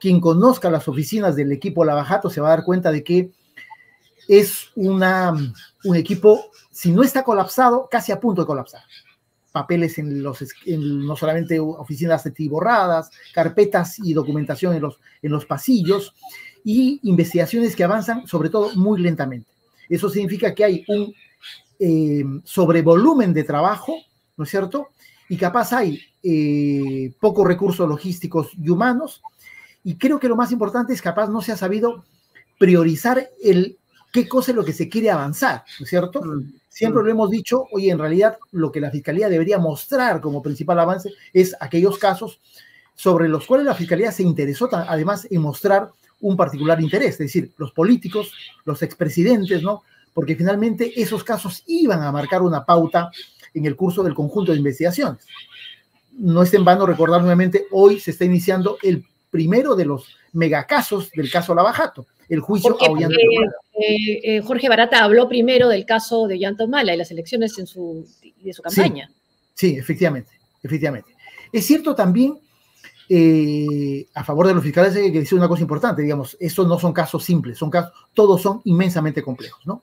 [0.00, 3.30] Quien conozca las oficinas del equipo Lavajato se va a dar cuenta de que
[4.26, 5.34] es una,
[5.84, 8.82] un equipo, si no está colapsado, casi a punto de colapsar.
[9.52, 16.14] papeles en los, no solamente oficinas borradas, carpetas y documentación en los, en los pasillos
[16.64, 19.50] y investigaciones que avanzan sobre todo muy lentamente.
[19.86, 21.14] Eso significa que hay un
[21.78, 23.94] eh, sobrevolumen de trabajo,
[24.36, 24.88] ¿no es cierto?
[25.28, 29.22] Y capaz hay eh, pocos recursos logísticos y humanos.
[29.84, 32.04] Y creo que lo más importante es capaz no se ha sabido
[32.58, 33.78] priorizar el
[34.12, 36.22] qué cosa es lo que se quiere avanzar, ¿no es cierto?
[36.22, 37.06] Mm, Siempre mm.
[37.06, 41.10] lo hemos dicho, oye, en realidad lo que la Fiscalía debería mostrar como principal avance
[41.32, 42.40] es aquellos casos
[42.94, 47.50] sobre los cuales la Fiscalía se interesó además en mostrar un particular interés, es decir,
[47.56, 48.32] los políticos,
[48.64, 49.82] los expresidentes, ¿no?
[50.14, 53.10] Porque finalmente esos casos iban a marcar una pauta
[53.58, 55.26] en el curso del conjunto de investigaciones.
[56.12, 61.10] No es en vano recordar nuevamente, hoy se está iniciando el primero de los megacasos
[61.10, 63.16] del caso Lavajato, el juicio a Ollanta
[63.80, 67.66] eh, eh, Jorge Barata habló primero del caso de Ollanta Humala y las elecciones en
[67.66, 68.06] su,
[68.42, 69.10] de su campaña.
[69.54, 71.14] Sí, efectivamente, efectivamente.
[71.52, 72.38] Es cierto también,
[73.08, 76.78] eh, a favor de los fiscales hay que decir una cosa importante, digamos, estos no
[76.78, 79.82] son casos simples, son casos, todos son inmensamente complejos, ¿no?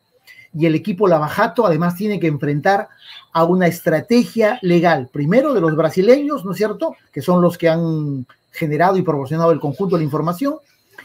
[0.58, 2.88] Y el equipo Lavajato además tiene que enfrentar
[3.34, 7.68] a una estrategia legal, primero de los brasileños, ¿no es cierto?, que son los que
[7.68, 10.56] han generado y proporcionado el conjunto de la información,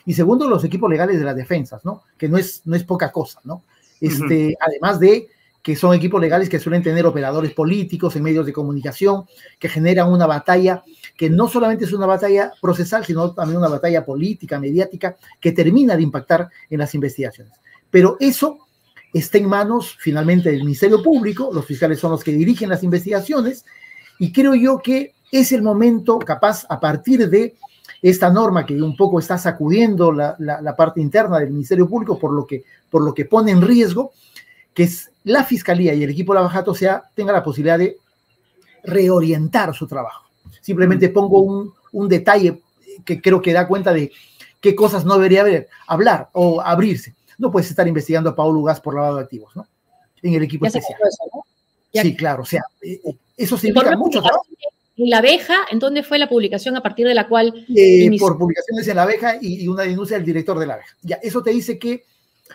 [0.07, 2.03] y segundo, los equipos legales de las defensas, ¿no?
[2.17, 3.63] Que no es, no es poca cosa, ¿no?
[4.01, 5.29] Este, Además de
[5.63, 9.25] que son equipos legales que suelen tener operadores políticos en medios de comunicación,
[9.59, 10.83] que generan una batalla
[11.17, 15.97] que no solamente es una batalla procesal, sino también una batalla política, mediática, que termina
[15.97, 17.53] de impactar en las investigaciones.
[17.91, 18.70] Pero eso
[19.13, 23.65] está en manos finalmente del Ministerio Público, los fiscales son los que dirigen las investigaciones,
[24.19, 27.55] y creo yo que es el momento capaz, a partir de
[28.03, 32.47] esta norma que un poco está sacudiendo la, parte interna del Ministerio Público, por lo,
[32.47, 34.13] que, por lo que pone en riesgo
[34.75, 34.89] que
[35.25, 37.99] la Fiscalía y el equipo de Bajato sea, tenga la posibilidad de
[38.85, 40.31] reorientar su trabajo.
[40.61, 41.13] Simplemente mm.
[41.13, 42.63] pongo un, un detalle
[43.05, 44.11] que creo que da cuenta de
[44.61, 47.15] qué cosas no debería haber, hablar o abrirse.
[47.41, 49.67] No puedes estar investigando a Paulo Gas por lavado de activos, ¿no?
[50.23, 50.99] En el equipo especial.
[51.93, 54.45] Sí, claro, o sea, eh, eh, eso significa mucho trabajo.
[54.97, 57.67] La Abeja, ¿en dónde fue la publicación a partir de la cual...
[57.75, 60.95] Eh, por publicaciones en La Abeja y, una denuncia del director de La Abeja.
[61.01, 62.05] Ya, eso te dice que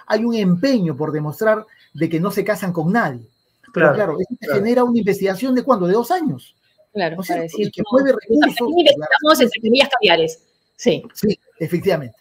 [0.06, 3.28] hay un empeño por demostrar de que no se casan con nadie.
[3.74, 6.56] Claro, Pero claro, eso genera una investigación de cuándo, de dos años.
[6.94, 8.70] Claro, o sea, decir, que recursos.
[8.70, 10.40] Investigamos comillas caviares.
[10.78, 11.04] Sí.
[11.14, 12.16] Sí, efectivamente.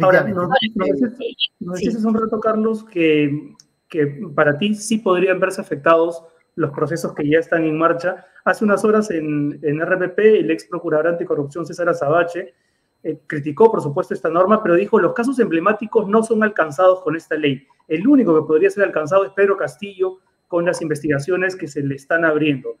[0.00, 3.54] Ahora, nos, dices hace un rato, Carlos, que,
[3.88, 6.24] que para ti sí podrían verse afectados
[6.54, 8.26] los procesos que ya están en marcha.
[8.44, 12.54] Hace unas horas en, en RPP, el ex procurador anticorrupción César Azabache
[13.02, 17.16] eh, criticó, por supuesto, esta norma, pero dijo, los casos emblemáticos no son alcanzados con
[17.16, 17.66] esta ley.
[17.88, 21.96] El único que podría ser alcanzado es Pedro Castillo con las investigaciones que se le
[21.96, 22.76] están abriendo.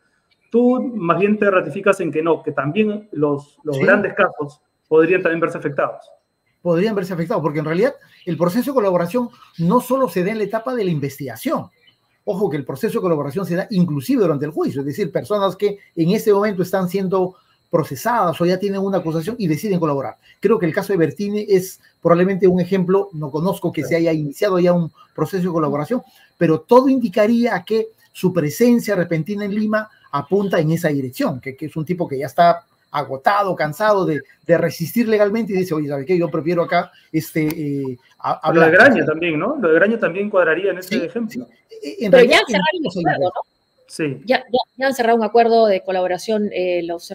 [0.50, 5.22] Tú más bien te ratificas en que no, que también los, los grandes casos podrían
[5.22, 6.08] también verse afectados.
[6.62, 7.94] Podrían verse afectados, porque en realidad
[8.24, 11.68] el proceso de colaboración no solo se da en la etapa de la investigación,
[12.24, 15.56] Ojo que el proceso de colaboración se da inclusive durante el juicio, es decir, personas
[15.56, 17.34] que en este momento están siendo
[17.68, 20.16] procesadas o ya tienen una acusación y deciden colaborar.
[20.38, 24.12] Creo que el caso de Bertini es probablemente un ejemplo, no conozco que se haya
[24.12, 26.02] iniciado ya un proceso de colaboración,
[26.38, 31.76] pero todo indicaría que su presencia repentina en Lima apunta en esa dirección, que es
[31.76, 36.16] un tipo que ya está agotado, cansado de, resistir legalmente y dice, oye, ¿sabe qué?
[36.18, 38.54] Yo prefiero acá este, eh, hablar.
[38.54, 39.56] Lo de Graña también, ¿no?
[39.56, 41.48] Lo de Graña también cuadraría en ese ejemplo.
[41.82, 43.40] Eh, Pero ya han cerrado un acuerdo, ¿no?
[43.86, 44.20] Sí.
[44.24, 44.44] Ya,
[44.76, 47.12] ya, han cerrado un acuerdo de colaboración eh, los,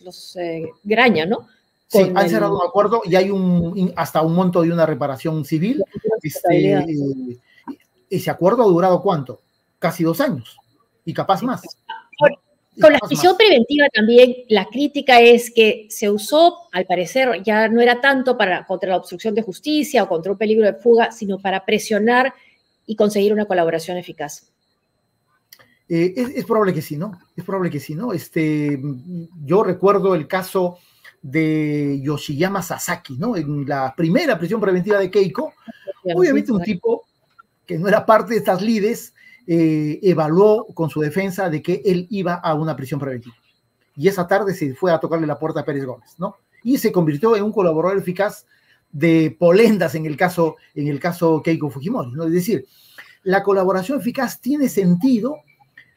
[0.00, 0.38] los,
[0.84, 1.48] Graña, ¿no?
[1.86, 5.84] sí, han cerrado un acuerdo y hay un hasta un monto de una reparación civil.
[6.22, 6.86] Este,
[8.08, 9.40] ese acuerdo ha durado cuánto?
[9.78, 10.56] Casi dos años
[11.04, 11.62] y capaz más.
[12.78, 17.80] Con la prisión preventiva también la crítica es que se usó, al parecer, ya no
[17.80, 21.38] era tanto para contra la obstrucción de justicia o contra un peligro de fuga, sino
[21.38, 22.32] para presionar
[22.86, 24.50] y conseguir una colaboración eficaz.
[25.88, 27.18] Eh, es, probable que sí, ¿no?
[27.36, 28.12] Es probable que sí, ¿no?
[28.12, 28.80] Este,
[29.44, 30.78] yo recuerdo el caso
[31.20, 33.36] de Yoshiyama Sasaki, ¿no?
[33.36, 35.52] En la primera prisión preventiva de Keiko,
[36.14, 37.04] obviamente un tipo
[37.66, 39.14] que no era parte de estas lides,
[39.52, 43.34] eh, evaluó con su defensa de que él iba a una prisión preventiva.
[43.96, 46.36] Y esa tarde se fue a tocarle la puerta a Pérez Gómez, ¿no?
[46.62, 48.46] Y se convirtió en un colaborador eficaz
[48.92, 52.26] de Polendas en el caso, en el caso Keiko Fujimori, ¿no?
[52.26, 52.64] Es decir,
[53.24, 55.38] la colaboración eficaz tiene sentido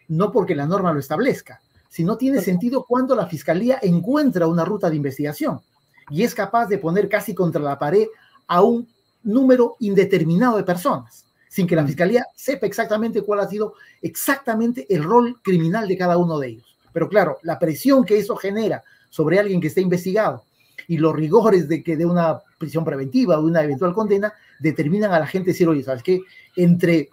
[0.08, 4.90] no porque la norma lo establezca, sino tiene sentido cuando la fiscalía encuentra una ruta
[4.90, 5.62] de investigación
[6.10, 8.08] y es capaz de poner casi contra la pared
[8.48, 8.88] a un
[9.22, 15.04] número indeterminado de personas sin que la Fiscalía sepa exactamente cuál ha sido exactamente el
[15.04, 16.76] rol criminal de cada uno de ellos.
[16.92, 20.46] Pero claro, la presión que eso genera sobre alguien que está investigado
[20.88, 25.12] y los rigores de que de una prisión preventiva o de una eventual condena determinan
[25.12, 26.22] a la gente decir, oye, ¿sabes qué?
[26.56, 27.10] Entre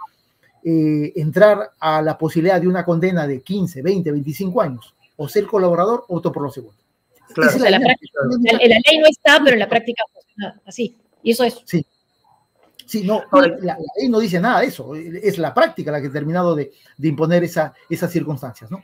[0.64, 5.44] eh, entrar a la posibilidad de una condena de 15, 20, 25 años o ser
[5.44, 6.78] colaborador, opto por lo segundo.
[7.34, 7.58] Claro.
[7.58, 10.96] la, ley no está, pero en la práctica funciona así.
[11.22, 11.60] Y eso es.
[11.66, 11.84] Sí.
[12.90, 14.96] Sí, no, la, ley no dice nada de eso.
[14.96, 18.82] Es la práctica la que ha terminado de, imponer esa, esas circunstancias, ¿no?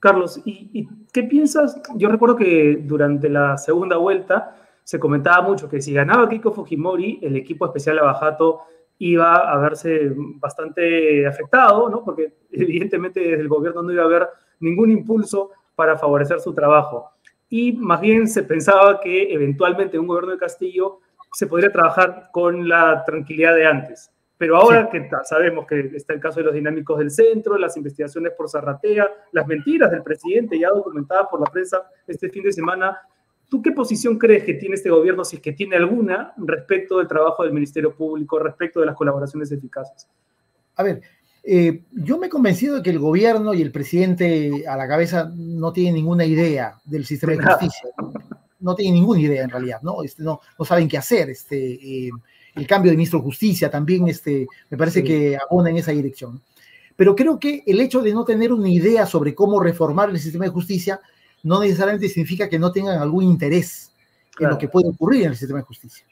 [0.00, 1.80] Carlos, ¿y, qué piensas?
[1.94, 7.20] Yo recuerdo que durante la segunda vuelta se comentaba mucho que si ganaba Keiko Fujimori,
[7.22, 8.62] el equipo especial Abajato
[8.98, 12.02] iba a verse bastante afectado, ¿no?
[12.02, 17.12] Porque evidentemente desde el gobierno no iba a haber ningún impulso para favorecer su trabajo.
[17.48, 20.98] Y más bien se pensaba que eventualmente un gobierno de Castillo
[21.32, 24.10] se podría trabajar con la tranquilidad de antes.
[24.36, 28.32] Pero ahora que sabemos que está el caso de los dinámicos del centro, las investigaciones
[28.32, 32.96] por Zarratea, las mentiras del presidente ya documentadas por la prensa este fin de semana,
[33.50, 37.06] ¿tú qué posición crees que tiene este gobierno, si es que tiene alguna, respecto del
[37.06, 40.08] trabajo del Ministerio Público, respecto de las colaboraciones eficaces?
[40.76, 41.02] A ver,
[41.42, 45.30] eh, yo me he convencido de que el gobierno y el presidente a la cabeza
[45.36, 47.90] no tienen ninguna idea del sistema de justicia
[48.60, 50.02] no tienen ninguna idea en realidad, ¿no?
[50.02, 51.30] Este, no, no saben qué hacer.
[51.30, 52.10] Este, eh,
[52.54, 56.42] el cambio de ministro de Justicia también este, me parece que abona en esa dirección.
[56.96, 60.44] Pero creo que el hecho de no tener una idea sobre cómo reformar el sistema
[60.44, 61.00] de justicia
[61.42, 63.92] no necesariamente significa que no tengan algún interés
[64.38, 66.04] en lo que puede ocurrir en el sistema de justicia.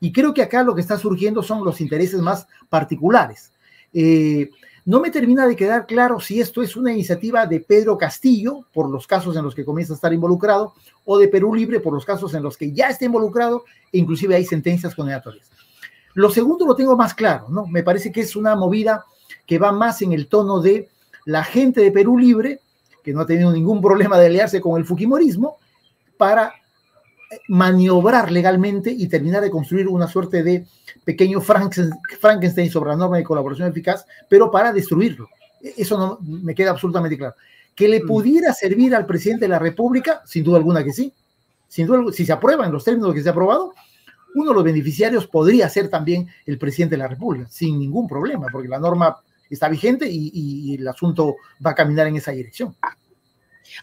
[0.00, 3.52] Y creo que acá lo que está surgiendo son los intereses más particulares.
[3.92, 4.50] Eh,
[4.86, 8.88] no me termina de quedar claro si esto es una iniciativa de Pedro Castillo, por
[8.88, 12.04] los casos en los que comienza a estar involucrado, o de Perú Libre, por los
[12.04, 15.50] casos en los que ya está involucrado, e inclusive hay sentencias condenatorias.
[16.14, 17.66] Lo segundo lo tengo más claro, ¿no?
[17.66, 19.04] Me parece que es una movida
[19.44, 20.88] que va más en el tono de
[21.24, 22.60] la gente de Perú Libre,
[23.02, 25.58] que no ha tenido ningún problema de aliarse con el Fujimorismo,
[26.16, 26.54] para
[27.48, 30.66] maniobrar legalmente y terminar de construir una suerte de
[31.04, 35.28] pequeño Frankenstein sobre la norma de colaboración eficaz, pero para destruirlo.
[35.62, 37.34] E-, eso no me queda absolutamente claro.
[37.74, 38.06] Que le mm.
[38.06, 41.12] pudiera servir al presidente de la República, sin duda alguna que sí.
[41.68, 43.74] Sin duda, si se aprueban los términos que se ha aprobado,
[44.34, 48.48] uno de los beneficiarios podría ser también el presidente de la República, sin ningún problema,
[48.52, 49.16] porque la norma
[49.48, 52.74] está vigente y el asunto va a caminar en esa dirección.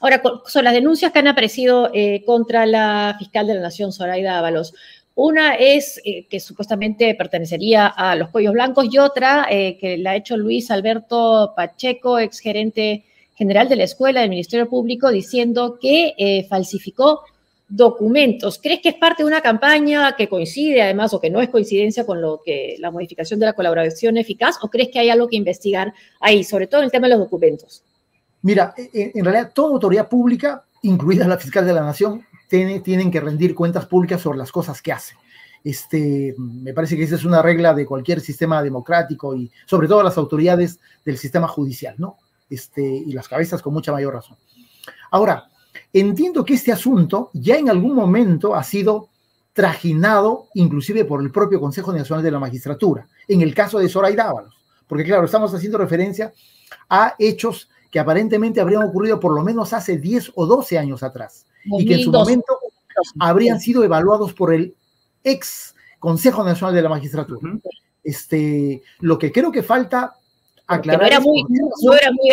[0.01, 4.37] Ahora, son las denuncias que han aparecido eh, contra la fiscal de la Nación, Zoraida
[4.37, 4.73] Ábalos.
[5.15, 10.11] Una es eh, que supuestamente pertenecería a los cuellos blancos y otra eh, que la
[10.11, 16.45] ha hecho Luis Alberto Pacheco, exgerente general de la Escuela del Ministerio Público, diciendo que
[16.47, 17.21] falsificó
[17.67, 18.59] documentos.
[18.61, 22.05] ¿Crees que es parte de una campaña que coincide además o que no es coincidencia
[22.05, 25.37] con lo que la modificación de la colaboración eficaz o crees que hay algo que
[25.37, 27.83] investigar ahí, sobre todo en el tema de los documentos?
[28.43, 32.81] Mira, e, e, en realidad toda autoridad pública, incluida la fiscal de la nación, tiene,
[32.81, 35.15] tienen que rendir cuentas públicas sobre las cosas que hace.
[35.63, 40.03] Este, me parece que esa es una regla de cualquier sistema democrático y sobre todo
[40.03, 42.17] las autoridades del sistema judicial, ¿no?
[42.49, 44.37] Este, y las cabezas con mucha mayor razón.
[45.09, 45.49] Ahora,
[45.93, 49.09] entiendo que este asunto ya en algún momento ha sido
[49.53, 54.27] trajinado inclusive por el propio Consejo Nacional de la Magistratura, en el caso de Zoraida
[54.27, 56.33] Ábalos, porque claro, estamos haciendo referencia
[56.89, 61.45] a hechos que aparentemente habrían ocurrido por lo menos hace 10 o 12 años atrás
[61.63, 62.57] y que en su momento
[63.19, 64.75] habrían sido evaluados por el
[65.23, 67.51] ex Consejo Nacional de la Magistratura.
[68.03, 70.15] Este, lo que creo que falta
[70.65, 71.01] aclarar.
[71.01, 71.45] No era, muy,
[71.83, 72.31] no era muy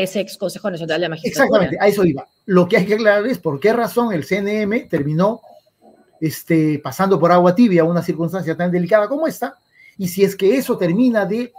[0.00, 1.44] ese ex Consejo Nacional de la Magistratura.
[1.44, 2.24] Exactamente, a eso iba.
[2.46, 5.40] Lo que hay que aclarar es por qué razón el CNM terminó
[6.20, 9.56] este, pasando por agua tibia una circunstancia tan delicada como esta,
[9.98, 11.52] y si es que eso termina de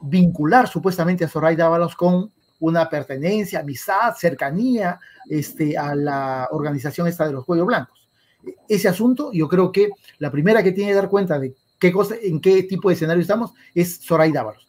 [0.00, 7.26] vincular supuestamente a Zoraida Ábalos con una pertenencia, amistad, cercanía este, a la organización esta
[7.26, 8.08] de los cuellos blancos.
[8.68, 12.16] Ese asunto, yo creo que la primera que tiene que dar cuenta de qué cosa,
[12.20, 14.66] en qué tipo de escenario estamos es Zoraida Ábalos.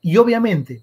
[0.00, 0.82] Y obviamente,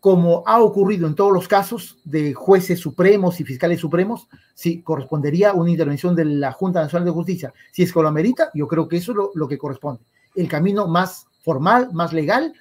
[0.00, 5.52] como ha ocurrido en todos los casos de jueces supremos y fiscales supremos, sí correspondería
[5.52, 7.52] una intervención de la Junta Nacional de Justicia.
[7.72, 10.02] Si es que lo amerita, yo creo que eso es lo, lo que corresponde.
[10.34, 12.52] El camino más formal, más legal,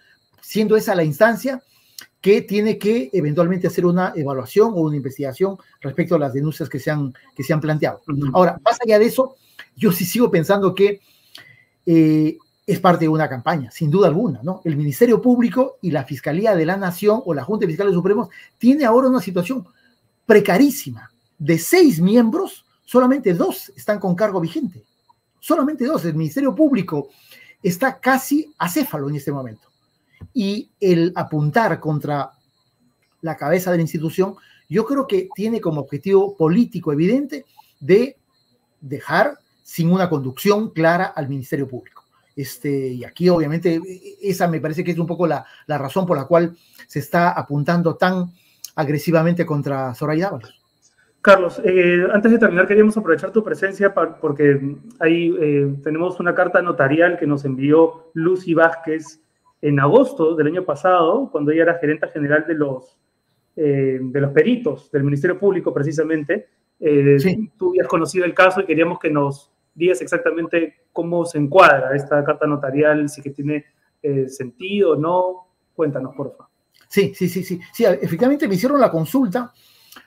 [0.42, 1.62] siendo esa la instancia
[2.26, 6.80] que tiene que eventualmente hacer una evaluación o una investigación respecto a las denuncias que
[6.80, 8.02] se han, que se han planteado.
[8.34, 9.36] Ahora, más allá de eso,
[9.76, 11.02] yo sí sigo pensando que
[11.86, 12.36] eh,
[12.66, 14.62] es parte de una campaña, sin duda alguna, ¿no?
[14.66, 18.30] El Ministerio Público y la Fiscalía de la Nación o la Junta de Fiscales Supremos
[18.58, 19.64] tiene ahora una situación
[20.26, 21.12] precarísima.
[21.38, 24.84] De seis miembros, solamente dos están con cargo vigente.
[25.40, 26.04] Solamente dos.
[26.06, 27.10] El Ministerio Público
[27.62, 29.75] está casi acéfalo en este momento
[30.34, 32.32] y el apuntar contra
[33.22, 34.36] la cabeza de la institución,
[34.70, 37.46] yo creo que tiene como objetivo político evidente
[37.80, 38.18] de
[38.82, 42.04] dejar sin una conducción clara al Ministerio Público.
[42.36, 43.82] Este, y aquí obviamente
[44.22, 46.56] esa me parece que es un poco la, la razón por la cual
[46.88, 48.32] se está apuntando tan
[48.76, 50.62] agresivamente contra Soraya Ábalos.
[51.22, 56.62] Carlos, eh, antes de terminar queríamos aprovechar tu presencia porque ahí eh, tenemos una carta
[56.62, 59.22] notarial que nos envió Lucy Vázquez
[59.68, 63.00] en agosto del año pasado, cuando ella era gerente general de los,
[63.56, 66.48] eh, de los peritos del Ministerio Público precisamente.
[66.80, 67.52] Sí.
[67.58, 72.24] Tú habías conocido el caso y queríamos que nos digas exactamente cómo se encuadra esta
[72.24, 73.66] carta notarial, si que tiene
[74.28, 75.48] sentido o no.
[75.74, 76.48] Cuéntanos, por favor.
[76.90, 77.60] Sí, sí, sí, sí.
[77.74, 79.54] Sí, efectivamente me hicieron la consulta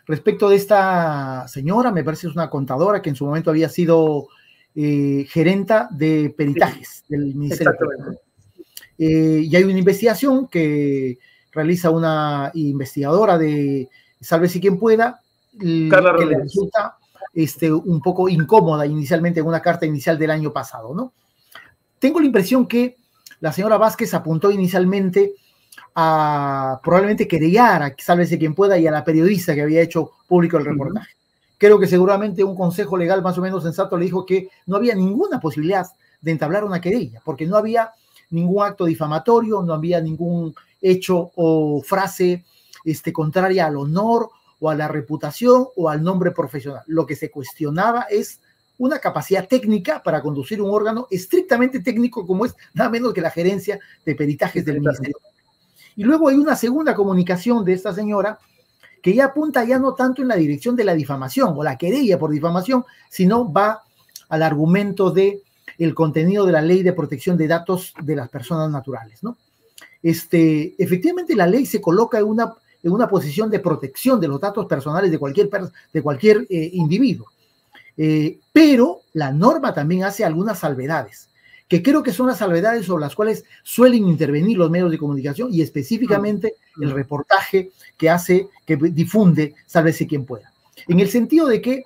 [0.06, 3.68] respecto de esta señora, me parece que es una contadora que en su momento había
[3.68, 4.28] sido
[4.74, 7.72] eh, gerenta de peritajes del Ministerio.
[8.98, 11.18] Eh, y hay una investigación que
[11.52, 13.88] realiza una investigadora de
[14.20, 15.20] Sálvese quien pueda,
[15.90, 16.96] Carla que le resulta
[17.34, 21.12] este, un poco incómoda inicialmente en una carta inicial del año pasado, ¿no?
[21.98, 22.96] Tengo la impresión que
[23.40, 25.34] la señora Vázquez apuntó inicialmente
[25.94, 30.58] a probablemente querellar a sálvese quien pueda y a la periodista que había hecho público
[30.58, 31.14] el reportaje.
[31.56, 34.94] Creo que seguramente un consejo legal más o menos sensato le dijo que no había
[34.94, 35.86] ninguna posibilidad
[36.20, 37.90] de entablar una querella, porque no había
[38.30, 42.44] ningún acto difamatorio, no había ningún hecho o frase
[42.84, 46.82] este, contraria al honor o a la reputación o al nombre profesional.
[46.86, 48.40] Lo que se cuestionaba es
[48.78, 53.30] una capacidad técnica para conducir un órgano estrictamente técnico como es nada menos que la
[53.30, 55.16] gerencia de peritajes del Ministerio
[55.98, 58.38] y luego hay una segunda comunicación de esta señora
[59.02, 62.20] que ya apunta ya no tanto en la dirección de la difamación o la querella
[62.20, 63.82] por difamación, sino va
[64.28, 65.42] al argumento de
[65.78, 69.36] el contenido de la ley de protección de datos de las personas naturales, ¿no?
[70.02, 72.52] Este, efectivamente la ley se coloca en una,
[72.82, 75.48] en una posición de protección de los datos personales de cualquier,
[75.92, 77.26] de cualquier eh, individuo,
[77.96, 81.28] eh, pero la norma también hace algunas salvedades
[81.68, 85.52] que creo que son las salvedades sobre las cuales suelen intervenir los medios de comunicación
[85.52, 86.82] y específicamente mm.
[86.82, 90.50] el reportaje que hace, que difunde, sálvese quien pueda.
[90.86, 91.82] En el sentido de que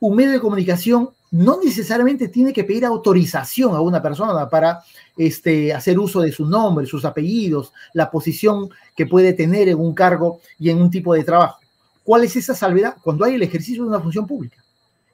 [0.00, 4.80] un medio de comunicación no necesariamente tiene que pedir autorización a una persona para
[5.16, 9.94] este, hacer uso de su nombre, sus apellidos, la posición que puede tener en un
[9.94, 11.60] cargo y en un tipo de trabajo.
[12.02, 12.96] ¿Cuál es esa salvedad?
[13.02, 14.56] Cuando hay el ejercicio de una función pública.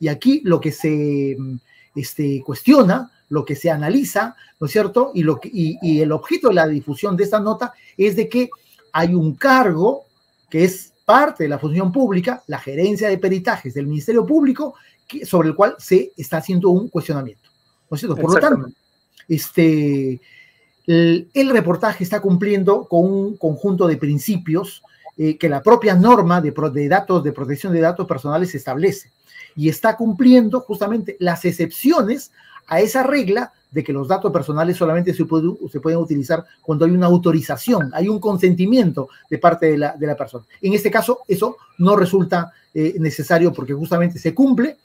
[0.00, 1.36] Y aquí lo que se
[1.94, 5.10] este, cuestiona lo que se analiza, ¿no es cierto?
[5.14, 8.50] Y, lo que, y, el objeto de la difusión de esta nota es de que
[8.92, 10.04] hay un cargo
[10.48, 14.74] que es parte de la función pública, la gerencia de peritajes del Ministerio Público,
[15.24, 17.50] sobre el cual se está haciendo un cuestionamiento.
[17.90, 18.16] ¿No es cierto?
[18.16, 18.68] Por lo tanto,
[19.28, 20.20] este,
[20.86, 24.82] el, reportaje está cumpliendo con un conjunto de principios
[25.16, 29.10] eh, que la propia norma de, de datos de protección de datos personales establece
[29.54, 32.30] y está cumpliendo justamente las excepciones
[32.66, 36.90] a esa regla de que los datos personales solamente se, se pueden utilizar cuando hay
[36.92, 40.44] una autorización, hay un consentimiento de parte de la, de la persona.
[40.60, 44.76] En este caso, eso no resulta eh, necesario porque justamente se cumple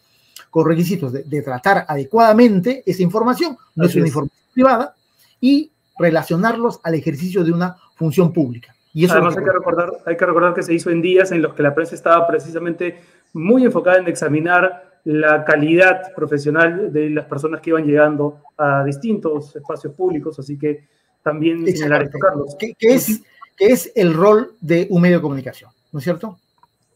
[0.51, 4.95] con requisitos de, tratar adecuadamente esa información, no es una información privada,
[5.39, 8.75] y relacionarlos al ejercicio de una función pública.
[8.93, 11.41] Y eso Además, hay que, recordar, hay que recordar que se hizo en días en
[11.41, 13.01] los que la prensa estaba precisamente
[13.33, 19.55] muy enfocada en examinar la calidad profesional de las personas que iban llegando a distintos
[19.55, 20.85] espacios públicos, así que
[21.23, 22.55] también señalar esto, Carlos.
[22.59, 23.23] ¿Qué, es,
[23.57, 25.71] es el rol de un medio de comunicación?
[25.93, 26.37] ¿No es cierto?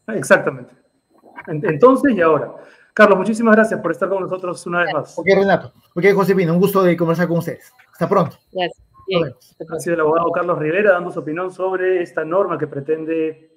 [0.08, 0.74] Exactamente.
[1.48, 2.52] Entonces y ahora.
[2.96, 5.20] Carlos, muchísimas gracias por estar con nosotros una vez más.
[5.20, 5.74] Ok, Renato.
[5.96, 7.74] Ok, Josefina, un gusto de conversar con ustedes.
[7.92, 8.38] Hasta pronto.
[8.54, 8.86] Gracias.
[9.70, 13.52] Ha sido el abogado Carlos Rivera dando su opinión sobre esta norma que pretende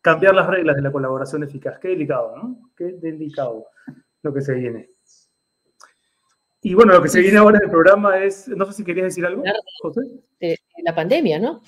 [0.00, 1.80] cambiar las reglas de la colaboración eficaz.
[1.80, 2.70] Qué delicado, ¿no?
[2.76, 3.66] Qué delicado
[4.22, 4.88] lo que se viene.
[6.62, 9.06] Y bueno, lo que se viene ahora en el programa es, no sé si querías
[9.06, 9.42] decir algo,
[9.82, 10.02] José.
[10.84, 11.62] la pandemia, ¿no?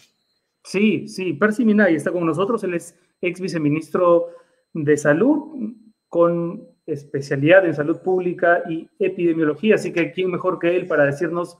[0.62, 4.28] Sí, sí, Percy Minay está con nosotros, él es ex viceministro
[4.72, 5.74] de Salud
[6.08, 11.58] con especialidad en salud pública y epidemiología, así que quién mejor que él para decirnos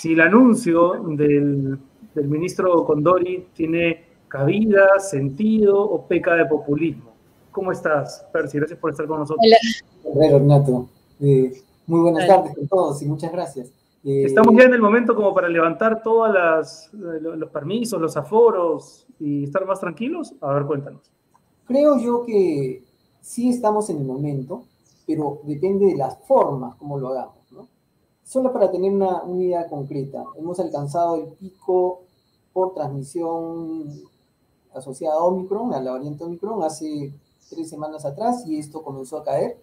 [0.00, 1.78] si el anuncio del,
[2.14, 7.10] del ministro Condori tiene cabida, sentido o peca de populismo.
[7.50, 8.58] ¿Cómo estás, Percy?
[8.58, 9.44] Gracias por estar con nosotros.
[10.04, 10.38] Hola.
[10.38, 10.88] Renato.
[11.20, 11.52] Eh,
[11.86, 13.72] muy buenas tardes a todos y muchas gracias.
[14.04, 19.06] Eh, Estamos ya en el momento como para levantar todos eh, los permisos, los aforos
[19.18, 20.34] y estar más tranquilos.
[20.40, 21.10] A ver, cuéntanos.
[21.66, 22.82] Creo yo que
[23.20, 24.64] sí estamos en el momento,
[25.06, 27.36] pero depende de las formas como lo hagamos.
[27.50, 27.66] ¿no?
[28.24, 32.00] Solo para tener una, una idea concreta, hemos alcanzado el pico
[32.52, 34.02] por transmisión
[34.74, 37.12] asociada a Omicron, a la variante Omicron, hace
[37.48, 39.58] tres semanas atrás y esto comenzó a caer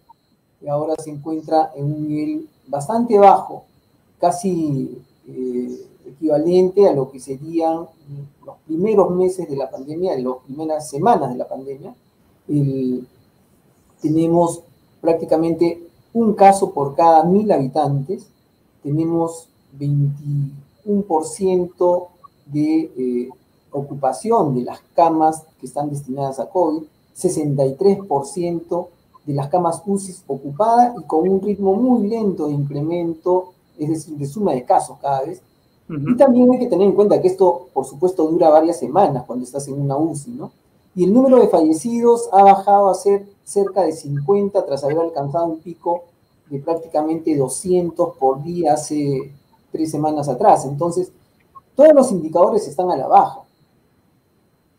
[0.62, 3.64] y ahora se encuentra en un nivel bastante bajo,
[4.20, 7.88] casi eh, equivalente a lo que serían
[8.46, 11.96] los primeros meses de la pandemia, las primeras semanas de la pandemia.
[14.02, 14.62] Tenemos
[15.02, 15.84] prácticamente
[16.14, 18.28] un caso por cada mil habitantes,
[18.84, 22.08] tenemos 21%
[22.46, 23.30] de eh,
[23.72, 26.84] ocupación de las camas que están destinadas a COVID,
[27.16, 28.88] 63%
[29.26, 34.18] de las camas UCI ocupadas y con un ritmo muy lento de incremento, es decir,
[34.18, 35.42] de suma de casos cada vez.
[35.90, 39.46] Y también hay que tener en cuenta que esto, por supuesto, dura varias semanas cuando
[39.46, 40.52] estás en una UCI, ¿no?
[40.96, 45.46] Y el número de fallecidos ha bajado a ser cerca de 50 tras haber alcanzado
[45.46, 46.04] un pico
[46.50, 49.32] de prácticamente 200 por día hace
[49.72, 50.66] tres semanas atrás.
[50.66, 51.14] Entonces,
[51.74, 53.44] todos los indicadores están a la baja.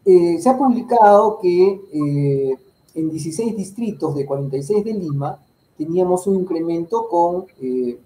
[0.05, 2.57] Eh, se ha publicado que eh,
[2.95, 5.39] en 16 distritos de 46 de Lima
[5.79, 7.99] teníamos un incremento con eh,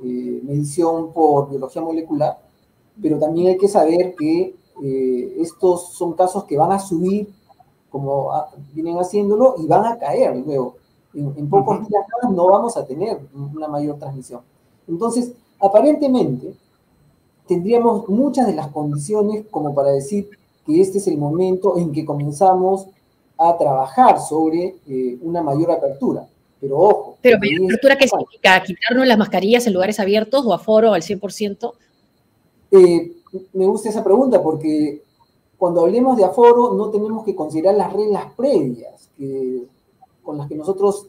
[0.00, 2.38] medición por biología molecular,
[3.00, 4.54] pero también hay que saber que
[5.40, 7.28] estos son casos que van a subir
[7.90, 8.30] como
[8.72, 10.76] vienen haciéndolo y van a caer luego.
[11.14, 14.40] En, pocos días no vamos a tener una mayor transmisión.
[14.86, 16.54] Entonces, aparentemente,
[17.46, 20.28] tendríamos muchas de las condiciones como para decir
[20.66, 22.86] que este es el momento en que comenzamos
[23.38, 26.26] a trabajar sobre eh, una mayor apertura.
[26.60, 27.16] Pero ojo.
[27.22, 28.62] ¿Pero mayor apertura qué significa?
[28.62, 31.72] ¿Quitarnos las mascarillas en lugares abiertos o aforo al 100%?
[32.70, 33.12] Eh,
[33.52, 35.02] me gusta esa pregunta porque
[35.58, 39.10] cuando hablemos de aforo no tenemos que considerar las reglas previas
[40.22, 41.08] con las que nosotros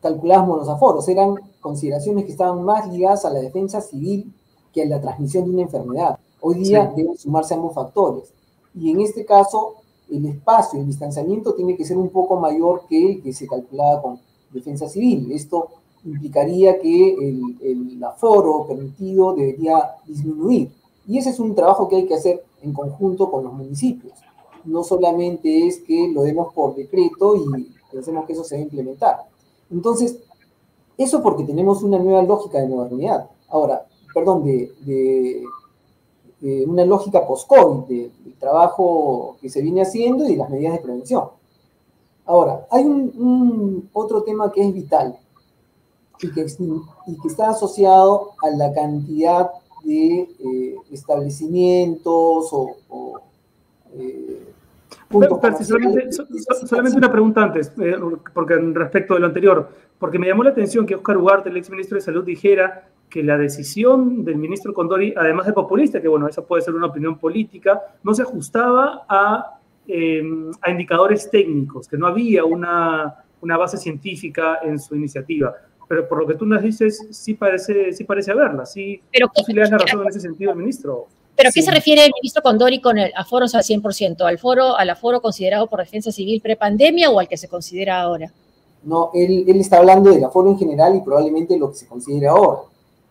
[0.00, 1.08] calculábamos los aforos.
[1.08, 4.32] Eran consideraciones que estaban más ligadas a la defensa civil
[4.72, 6.18] que a la transmisión de una enfermedad.
[6.40, 8.32] Hoy día deben sumarse ambos factores.
[8.74, 9.74] Y en este caso,
[10.08, 14.00] el espacio, el distanciamiento tiene que ser un poco mayor que el que se calculaba
[14.00, 14.20] con
[14.52, 15.32] defensa civil.
[15.32, 15.68] Esto
[16.04, 20.70] implicaría que el, el aforo permitido debería disminuir.
[21.06, 24.14] Y ese es un trabajo que hay que hacer en conjunto con los municipios.
[24.64, 28.64] No solamente es que lo demos por decreto y pensemos que eso se va a
[28.64, 29.16] implementar.
[29.70, 30.18] Entonces,
[30.98, 33.30] eso porque tenemos una nueva lógica de modernidad.
[33.48, 35.42] Ahora, perdón, de,
[36.66, 41.24] una lógica post-COVID, del trabajo que se viene haciendo y de las medidas de prevención.
[42.26, 45.18] Ahora, hay un, otro tema que es vital
[46.22, 46.46] y que,
[47.06, 49.50] y que está asociado a la cantidad
[49.82, 53.20] de eh, establecimientos o,
[53.94, 54.46] eh,
[56.64, 57.96] solamente, una pregunta antes, eh,
[58.32, 59.68] porque respecto de lo anterior,
[59.98, 63.22] porque me llamó la atención que Oscar Ugarte, el ex ministro de Salud, dijera que
[63.22, 67.18] la decisión del ministro Condori, además de populista, que bueno, esa puede ser una opinión
[67.18, 69.58] política, no se ajustaba a,
[69.88, 75.54] em, a indicadores técnicos, que no había una, una base científica en su iniciativa
[75.90, 79.52] pero por lo que tú nos dices, sí parece, sí parece haberla, sí, pero, sí
[79.52, 81.08] le das la razón en ese sentido al ministro.
[81.34, 84.22] ¿Pero a qué se refiere el ministro Condori con el aforos al 100%?
[84.22, 88.32] ¿Al, foro, ¿Al aforo considerado por defensa civil prepandemia o al que se considera ahora?
[88.84, 92.30] No, él, él está hablando del aforo en general y probablemente lo que se considera
[92.30, 92.60] ahora.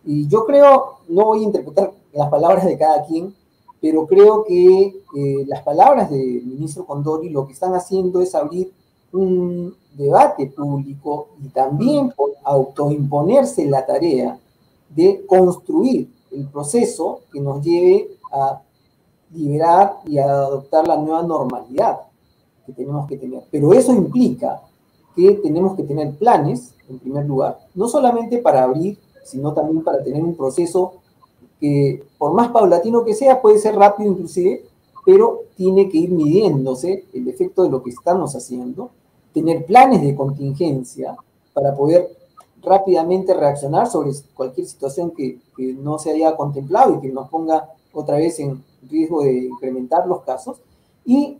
[0.06, 3.34] Y yo creo, no voy a interpretar las palabras de cada quien,
[3.82, 8.72] pero creo que eh, las palabras del ministro Condori lo que están haciendo es abrir
[9.12, 14.38] un debate público y también por autoimponerse la tarea
[14.88, 18.60] de construir el proceso que nos lleve a
[19.32, 22.00] liberar y a adoptar la nueva normalidad
[22.66, 23.42] que tenemos que tener.
[23.50, 24.60] Pero eso implica
[25.14, 30.02] que tenemos que tener planes, en primer lugar, no solamente para abrir, sino también para
[30.02, 30.94] tener un proceso
[31.60, 34.64] que, por más paulatino que sea, puede ser rápido inclusive,
[35.04, 38.90] pero tiene que ir midiéndose el efecto de lo que estamos haciendo
[39.32, 41.16] tener planes de contingencia
[41.52, 42.08] para poder
[42.62, 45.38] rápidamente reaccionar sobre cualquier situación que,
[45.76, 50.22] no se haya contemplado y que nos ponga otra vez en riesgo de incrementar los
[50.22, 50.58] casos.
[51.04, 51.36] Y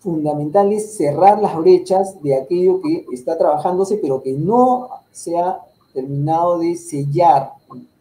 [0.00, 5.60] fundamental es cerrar las brechas de aquello que está trabajándose, pero que no se ha
[5.92, 7.52] terminado de sellar.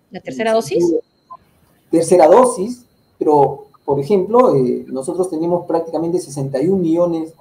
[0.10, 0.96] ¿La tercera dosis?
[1.89, 2.86] Tercera dosis,
[3.20, 7.34] pero por ejemplo, eh, nosotros tenemos prácticamente 61 millones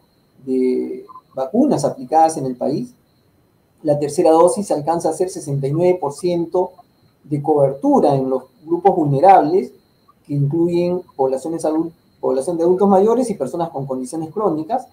[0.44, 2.94] de vacunas aplicadas en el país.
[3.82, 6.70] La tercera dosis alcanza a ser 69%
[7.24, 9.72] de cobertura en los grupos vulnerables,
[10.26, 11.64] que incluyen poblaciones
[12.20, 14.86] población de adultos mayores y personas con condiciones crónicas.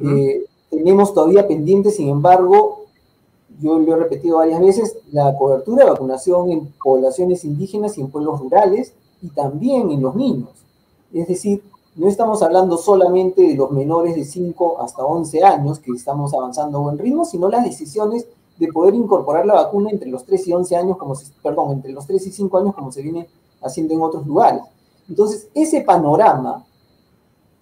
[0.00, 2.84] Eh, tenemos todavía pendiente, sin embargo,
[3.60, 8.10] yo lo he repetido varias veces, la cobertura de vacunación en poblaciones indígenas y en
[8.10, 10.50] pueblos rurales, y también en los niños.
[11.12, 11.62] Es decir,
[11.96, 16.78] no estamos hablando solamente de los menores de 5 hasta 11 años, que estamos avanzando
[16.78, 18.26] a buen ritmo, sino las decisiones
[18.58, 21.92] de poder incorporar la vacuna entre los 3 y 11 años, como se, perdón, entre
[21.92, 23.26] los 3 y 5 años, como se viene
[23.62, 24.62] haciendo en otros lugares.
[25.08, 26.64] Entonces, ese panorama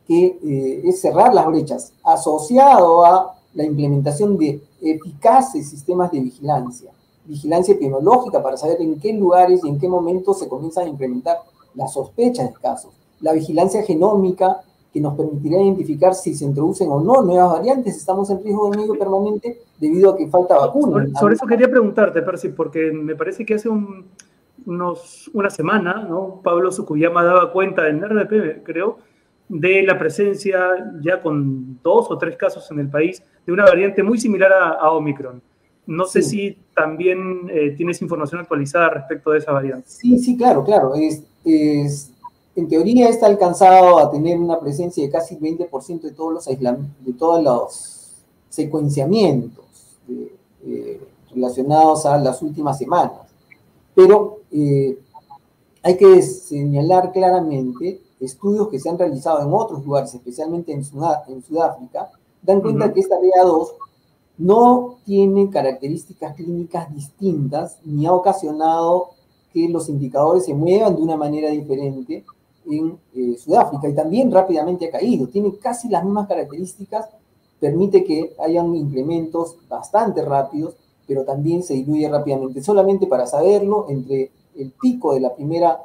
[0.06, 6.90] que eh, es cerrar las brechas, asociado a la implementación de eficaces sistemas de vigilancia,
[7.26, 11.38] vigilancia epidemiológica para saber en qué lugares y en qué momentos se comienzan a implementar
[11.74, 14.62] las sospechas de casos, la vigilancia genómica
[14.92, 17.96] que nos permitirá identificar si se introducen o no nuevas variantes.
[17.96, 21.06] Estamos en riesgo de medio permanente debido a que falta vacuna.
[21.18, 23.68] Sobre, eso quería preguntarte, Percy, porque me parece que hace
[24.64, 26.40] unos, una semana, ¿no?
[26.42, 28.98] Pablo Sukuyama daba cuenta en RDP, creo,
[29.48, 30.58] de la presencia
[31.00, 34.90] ya con dos o tres casos en el país de una variante muy similar a,
[34.92, 35.42] Omicron.
[35.86, 39.88] No sé si también eh, tienes información actualizada respecto de esa variante.
[39.88, 40.94] Sí, sí, claro, claro.
[40.94, 42.12] Es, es,
[42.58, 47.12] en teoría está alcanzado a tener una presencia de casi 20% de todos los de
[47.16, 49.64] todos los secuenciamientos
[50.64, 51.00] eh,
[51.32, 53.12] relacionados a las últimas semanas.
[53.94, 54.98] Pero eh,
[55.84, 60.80] hay que señalar claramente estudios que se han realizado en otros lugares, especialmente en,
[61.28, 62.10] en Sudáfrica,
[62.42, 63.68] dan cuenta que esta BA2
[64.38, 69.10] no tiene características clínicas distintas ni ha ocasionado
[69.52, 72.24] que los indicadores se muevan de una manera diferente
[72.70, 75.28] en eh, Sudáfrica y también rápidamente ha caído.
[75.28, 77.06] Tiene casi las mismas características,
[77.60, 80.74] permite que hayan incrementos bastante rápidos,
[81.06, 82.62] pero también se diluye rápidamente.
[82.62, 85.80] Solamente para saberlo, entre el pico de la primera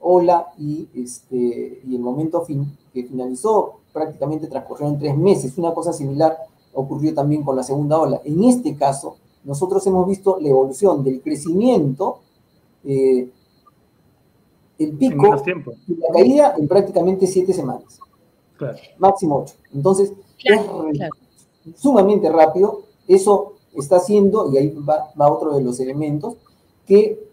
[0.00, 5.56] ola y, este, y el momento fin, que finalizó prácticamente transcurrieron tres meses.
[5.56, 6.36] Una cosa similar
[6.74, 8.20] ocurrió también con la segunda ola.
[8.24, 12.18] En este caso, nosotros hemos visto la evolución del crecimiento,
[12.84, 13.30] eh,
[14.78, 15.42] el pico
[15.86, 17.98] y la caída en prácticamente siete semanas.
[18.98, 19.54] Máximo ocho.
[19.72, 20.12] Entonces,
[20.42, 20.60] es
[21.76, 22.82] sumamente rápido.
[23.06, 26.36] Eso está haciendo, y ahí va, va otro de los elementos,
[26.86, 27.24] que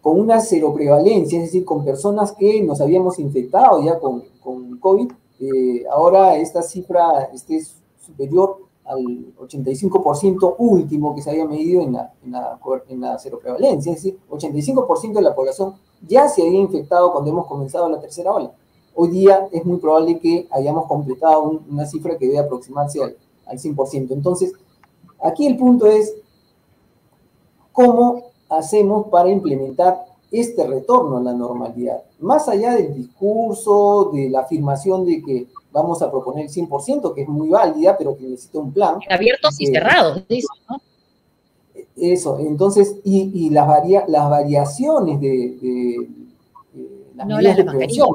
[0.00, 4.78] con una cero prevalencia, es decir, con personas que nos habíamos infectado ya con, con
[4.78, 7.60] COVID, eh, ahora esta cifra esté
[8.00, 13.40] superior al 85% último que se había medido en la, en la, en la cero
[13.42, 15.74] prevalencia, es decir, 85% de la población
[16.06, 18.52] ya se había infectado cuando hemos comenzado la tercera ola.
[18.94, 23.16] Hoy día es muy probable que hayamos completado una cifra que debe aproximarse al,
[23.46, 24.10] al 100%.
[24.10, 24.52] Entonces,
[25.22, 26.14] aquí el punto es
[27.72, 32.02] cómo hacemos para implementar este retorno a la normalidad?
[32.20, 37.22] Más allá del discurso, de la afirmación de que vamos a proponer el 100%, que
[37.22, 38.98] es muy válida, pero que necesita un plan.
[39.08, 40.22] Abiertos y cerrados,
[40.68, 40.80] ¿no?
[41.96, 43.66] Eso, entonces, y, las,
[44.08, 46.08] las variaciones de,
[47.14, 48.08] las medidas de prevención.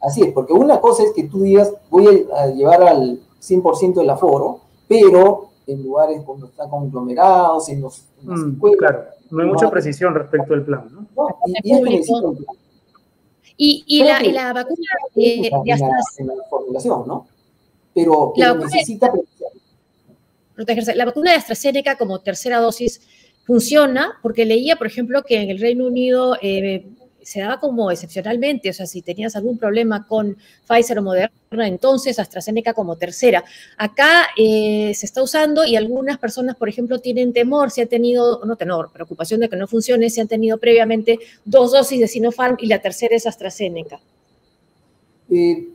[0.00, 4.10] así es, porque una cosa es que tú digas, voy a llevar al 100% del
[4.10, 10.12] aforo, pero en lugares donde están conglomerados, en los mm, Claro, no hay mucha precisión
[10.14, 11.06] respecto al plan, ¿no?
[13.58, 14.76] y, y, la, y, la, vacuna
[15.14, 16.34] de, de AstraZeneca.
[16.36, 17.26] La, formulación, ¿no?
[17.94, 19.12] Pero que necesita
[20.56, 20.96] protegerse.
[20.96, 23.00] La vacuna de AstraZeneca como tercera dosis
[23.44, 26.84] funciona porque leía, por ejemplo, que en el Reino Unido eh,
[27.26, 30.36] se daba como excepcionalmente, o sea, si tenías algún problema con
[30.68, 33.44] Pfizer o Moderna, entonces AstraZeneca como tercera.
[33.76, 38.44] Acá eh, se está usando y algunas personas, por ejemplo, tienen temor, si han tenido,
[38.44, 42.58] no tenor, preocupación de que no funcione, si han tenido previamente dos dosis de Sinopharm
[42.60, 44.00] y la tercera es AstraZeneca.
[45.28, 45.68] Eh,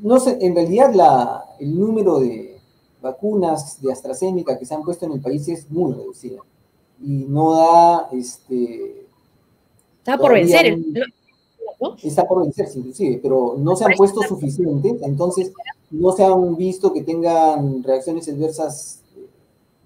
[0.00, 2.47] no sé, en realidad la, el número de
[3.10, 6.44] vacunas de AstraZeneca que se han puesto en el país es muy reducido
[7.00, 9.08] y no da este,
[10.08, 10.78] Está por vencer.
[12.02, 15.52] Está por vencerse, inclusive, pero no se han puesto suficientes, entonces
[15.90, 19.26] no se han visto que tengan reacciones adversas eh,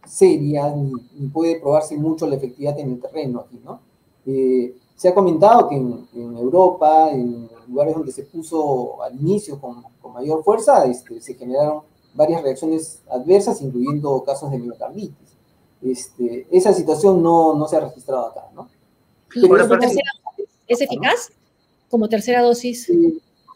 [0.06, 3.80] serias, ni, puede probarse mucho la efectividad en el terreno aquí, ¿no?
[4.26, 9.82] Eh, se ha comentado que en, Europa, en lugares donde se puso al inicio con,
[10.14, 11.80] mayor fuerza, este, se generaron
[12.14, 15.16] varias reacciones adversas, incluyendo casos de miocarditis.
[15.82, 18.68] Este, esa situación no, no se ha registrado acá, ¿no?
[20.68, 21.30] ¿Es eficaz
[21.90, 22.88] como tercera dosis?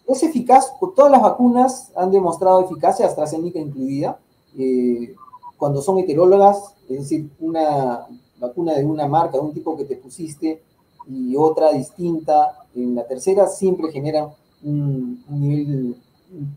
[0.07, 4.19] es eficaz, todas las vacunas han demostrado eficacia, AstraZeneca incluida,
[4.57, 5.15] eh,
[5.57, 8.07] cuando son heterólogas, es decir, una
[8.39, 10.63] vacuna de una marca, de un tipo que te pusiste
[11.09, 14.29] y otra distinta en la tercera, siempre generan
[14.63, 15.97] un, nivel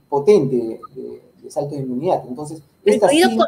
[0.09, 1.21] potente de,
[1.55, 2.23] de inmunidad.
[2.27, 3.47] Entonces, incluido, con,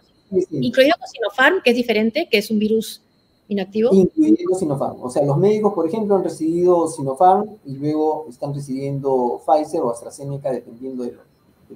[0.51, 3.01] incluido con Sinopharm, que es diferente, que es un virus
[3.47, 3.89] inactivo.
[3.91, 5.01] Incluyendo Sinopharm.
[5.01, 9.91] O sea, los médicos, por ejemplo, han recibido Sinopharm y luego están recibiendo Pfizer o
[9.91, 11.17] AstraZeneca, dependiendo de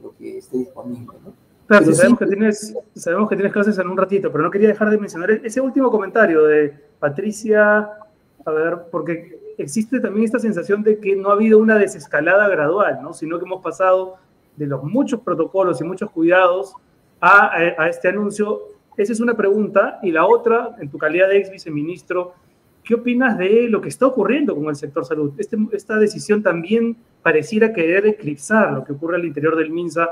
[0.01, 1.17] lo, que esté disponible.
[1.23, 1.33] ¿no?
[1.67, 4.89] Claro, sabemos, que tienes, sabemos que tienes clases en un ratito, pero no quería dejar
[4.89, 7.89] de mencionar ese último comentario de Patricia,
[8.45, 12.99] a ver, porque existe también esta sensación de que no ha habido una desescalada gradual,
[13.01, 13.13] ¿no?
[13.13, 14.17] sino que hemos pasado
[14.55, 16.75] de los muchos protocolos y muchos cuidados
[17.19, 18.61] a, este anuncio.
[18.97, 19.99] Esa es una pregunta.
[20.03, 22.33] Y la otra, en tu calidad de ex viceministro,
[22.83, 25.33] ¿qué opinas de lo que está ocurriendo con el sector salud?
[25.37, 30.07] Este, esta decisión también pareciera querer eclipsar lo que ocurre al interior del MINSA.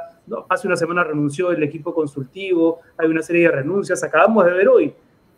[0.49, 4.03] Hace una semana renunció el equipo consultivo, hay una serie de renuncias.
[4.03, 4.93] Acabamos de ver hoy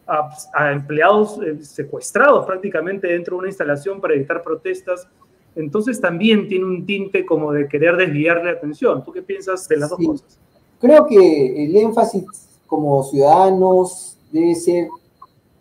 [0.07, 5.07] a, empleados eh, secuestrados prácticamente dentro de una instalación para evitar protestas.
[5.55, 9.03] Entonces también tiene un tinte como de querer desviarle la atención.
[9.03, 10.37] ¿Tú qué piensas de las dos cosas?
[10.79, 12.25] Creo que el énfasis
[12.67, 14.89] como ciudadanos debe ser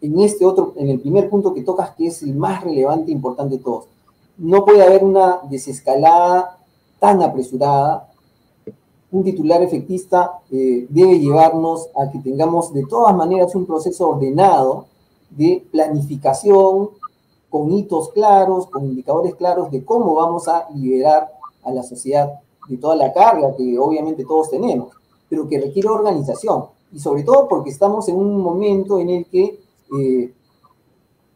[0.01, 3.15] en este otro, en el primer punto que tocas, que es el más relevante e
[3.15, 3.87] importante de todos.
[4.37, 6.59] No puede haber una desescalada
[6.99, 8.09] tan apresurada
[9.15, 14.87] un titular efectista eh, debe llevarnos a que tengamos de todas maneras un proceso ordenado
[15.31, 16.91] de planificación
[17.55, 21.31] con hitos claros, con indicadores claros de cómo vamos a liberar
[21.63, 24.89] a la sociedad de toda la carga que obviamente todos tenemos,
[25.29, 26.65] pero que requiere organización.
[26.93, 29.61] Y sobre todo porque estamos en un momento en el que
[29.97, 30.35] eh,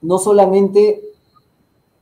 [0.03, 1.05] no solamente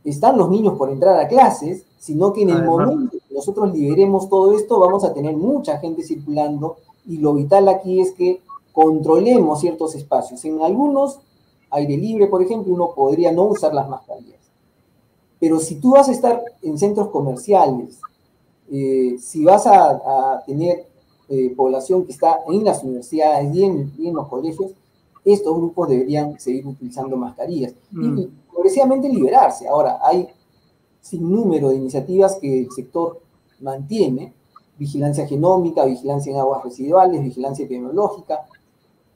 [0.03, 4.31] están los niños por entrar a clases, sino que en el momento que nosotros liberemos
[4.31, 8.41] todo esto, vamos a tener mucha gente circulando y lo vital aquí es que
[8.73, 10.43] controlemos ciertos espacios.
[10.47, 11.19] En algunos,
[11.71, 14.41] aire libre, por ejemplo, uno podría no usar las mascarillas.
[15.39, 18.01] Pero si tú vas a estar en centros comerciales,
[18.71, 20.87] eh, si vas a, tener
[21.29, 24.73] eh, población que está en las universidades y en, los colegios,
[25.25, 28.31] estos grupos deberían seguir utilizando mascarillas y mm.
[28.53, 29.67] progresivamente liberarse.
[29.69, 30.29] Ahora, hay
[31.01, 33.21] sin número de iniciativas que el sector
[33.61, 34.33] mantiene,
[34.79, 38.47] vigilancia genómica, vigilancia en aguas residuales, vigilancia epidemiológica,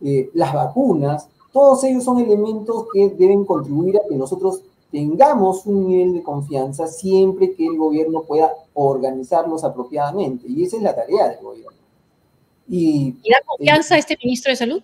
[0.01, 5.89] eh, las vacunas, todos ellos son elementos que deben contribuir a que nosotros tengamos un
[5.89, 10.47] nivel de confianza siempre que el gobierno pueda organizarlos apropiadamente.
[10.49, 11.79] Y esa es la tarea del gobierno.
[12.69, 14.83] ¿Y, da confianza a este ministro de Salud?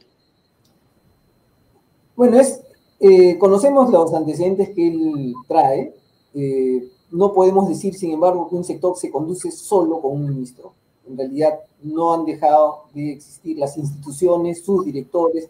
[2.16, 2.60] Bueno, es,
[2.98, 5.94] eh, conocemos los antecedentes que él trae.
[6.34, 10.72] Eh, no podemos decir, sin embargo, que un sector se conduce solo con un ministro.
[11.08, 15.48] En realidad no han dejado de existir las instituciones, sus directores,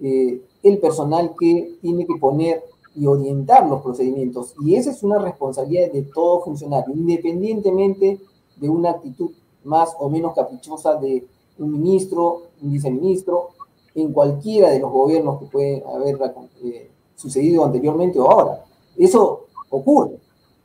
[0.00, 2.62] eh, el personal que tiene que poner
[2.94, 4.54] y orientar los procedimientos.
[4.64, 8.20] Y esa es una responsabilidad de todo funcionario, independientemente
[8.56, 9.30] de una actitud
[9.64, 11.24] más o menos caprichosa de
[11.58, 13.50] un ministro, un viceministro,
[13.94, 16.18] en cualquiera de los gobiernos que puede haber
[16.62, 18.64] eh, sucedido anteriormente o ahora.
[18.96, 20.18] Eso ocurre.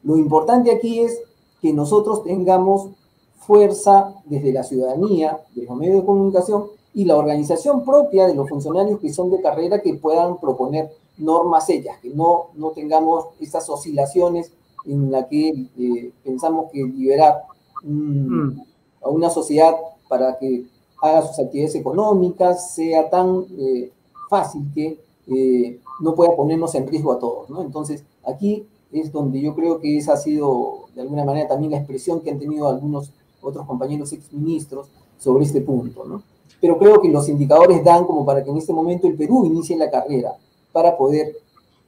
[0.03, 1.19] Lo importante aquí es
[1.61, 2.89] que nosotros tengamos
[3.37, 8.47] fuerza desde la ciudadanía, de los medios de comunicación y la organización propia de los
[8.47, 13.67] funcionarios que son de carrera que puedan proponer normas ellas, que no, no tengamos esas
[13.69, 14.51] oscilaciones
[14.85, 17.43] en la que eh, pensamos que liberar
[17.83, 18.59] mm.
[19.03, 19.75] a una sociedad
[20.07, 20.65] para que
[21.01, 23.91] haga sus actividades económicas sea tan eh,
[24.29, 27.49] fácil que eh, no pueda ponernos en riesgo a todos.
[27.49, 27.61] ¿no?
[27.61, 31.77] Entonces, aquí es donde yo creo que esa ha sido de alguna manera también la
[31.77, 34.87] expresión que han tenido algunos otros compañeros exministros
[35.17, 36.21] sobre este punto, ¿no?
[36.59, 39.77] Pero creo que los indicadores dan como para que en este momento el Perú inicie
[39.77, 40.33] la carrera
[40.71, 41.35] para poder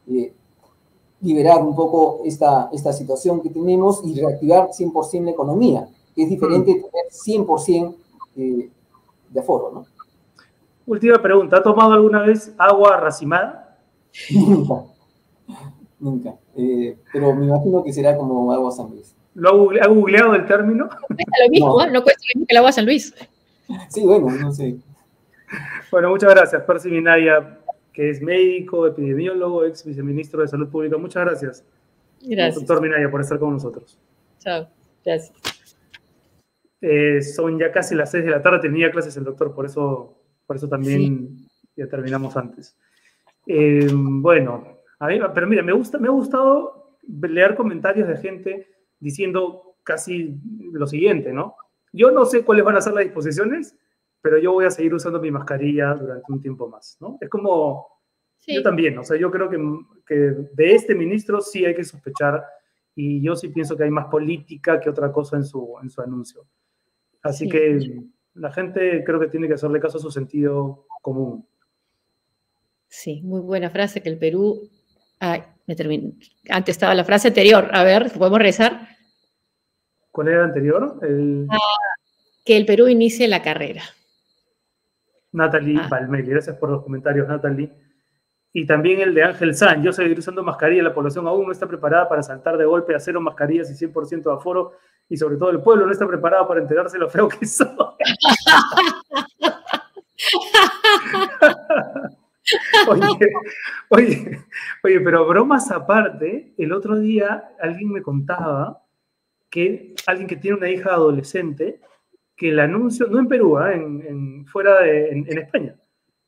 [0.10, 0.34] eh,
[1.22, 6.30] liberar un poco esta, esta situación que tenemos y reactivar 100% la economía, que es
[6.30, 7.96] diferente de tener 100%
[8.38, 8.70] eh,
[9.30, 9.86] de aforo, ¿no?
[10.86, 13.78] Última pregunta, ¿ha tomado alguna vez agua racimada?
[16.00, 16.36] Nunca.
[16.56, 19.16] Eh, pero me imagino que será como agua San Luis.
[19.34, 20.88] ¿Lo ha, googleado el término?
[20.88, 21.84] Cuesta lo mismo, no.
[21.84, 21.92] ¿eh?
[21.92, 23.14] no cuesta lo mismo que el agua San Luis.
[23.90, 24.78] Sí, bueno, no sé.
[25.92, 27.60] Bueno, muchas gracias, Percy Minaya,
[27.94, 30.98] que es médico, epidemiólogo, ex viceministro de Salud Pública.
[30.98, 31.66] Muchas gracias.
[32.22, 32.56] Gracias.
[32.56, 34.00] Doctor Minaya, por estar con nosotros.
[34.40, 34.68] Chao,
[35.04, 35.34] gracias.
[36.82, 40.22] Eh, son ya casi las 6 de la tarde, tenía clases el doctor, por eso,
[40.46, 41.38] por eso también
[41.76, 42.78] ya terminamos antes.
[43.48, 44.82] bueno,
[45.34, 48.68] pero mira, me, gusta, me ha gustado leer comentarios de gente
[49.00, 50.40] diciendo casi
[50.72, 51.56] lo siguiente, ¿no?
[51.96, 53.76] Yo no sé cuáles van a ser las disposiciones,
[54.22, 57.18] pero yo voy a seguir usando mi mascarilla durante un tiempo más, ¿no?
[57.22, 57.88] Es como,
[58.48, 59.58] yo también, o sea, yo creo que,
[60.06, 62.44] que de este ministro sí hay que sospechar
[62.96, 66.02] y yo sí pienso que hay más política que otra cosa en su, en su
[66.02, 66.46] anuncio.
[67.22, 68.04] Así que
[68.36, 71.48] la gente creo que tiene que hacerle caso a su sentido común.
[72.88, 74.70] Sí, muy buena frase que el Perú.
[75.20, 76.14] Ay, me terminé.
[76.50, 77.70] Antes estaba la frase anterior.
[77.74, 78.95] A ver, ¿podemos rezar?
[80.16, 80.98] ¿Cuál era el anterior?
[81.50, 81.58] Ah,
[82.46, 83.82] que el Perú inicie la carrera.
[85.34, 85.90] Natalie ah.
[86.10, 87.70] gracias por los comentarios, Natalie.
[88.54, 91.68] Y también el de Ángel San, yo seguiré usando mascarilla, la población aún no está
[91.68, 94.78] preparada para saltar de golpe a cero mascarillas y 100% de aforo,
[95.10, 97.76] y sobre todo el pueblo no está preparado para enterarse lo feo que son.
[102.88, 103.20] oye,
[103.90, 104.46] oye,
[104.82, 108.85] oye, pero bromas aparte, el otro día alguien me contaba
[109.56, 111.80] que alguien que tiene una hija adolescente,
[112.36, 113.74] que el anuncio, no en Perú, ¿eh?
[113.74, 115.78] en, fuera de, en, España,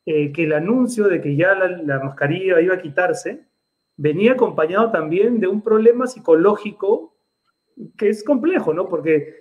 [0.06, 3.44] eh, que el anuncio de que ya la, mascarilla iba a quitarse,
[3.98, 7.18] venía acompañado también de un problema psicológico
[7.98, 8.88] que es complejo, ¿no?
[8.88, 9.34] Porque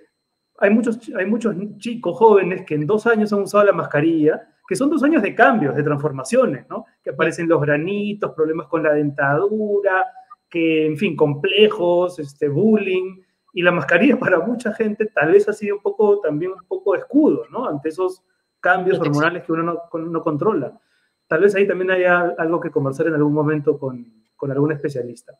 [0.57, 4.75] hay muchos, hay muchos chicos jóvenes que en dos años han usado la mascarilla, que
[4.75, 6.83] son dos años de cambios, de transformaciones, ¿no?
[7.01, 10.05] Que aparecen los granitos, problemas con la dentadura,
[10.49, 13.21] que, en fin, complejos, este, bullying,
[13.57, 16.95] y la mascarilla para mucha gente tal vez ha sido un poco, también un poco
[16.95, 17.67] escudo, ¿no?
[17.67, 18.23] Ante esos
[18.59, 20.79] cambios hormonales que uno no, no controla.
[21.25, 24.05] Tal vez ahí también haya algo que conversar en algún momento con,
[24.35, 25.39] con algún especialista.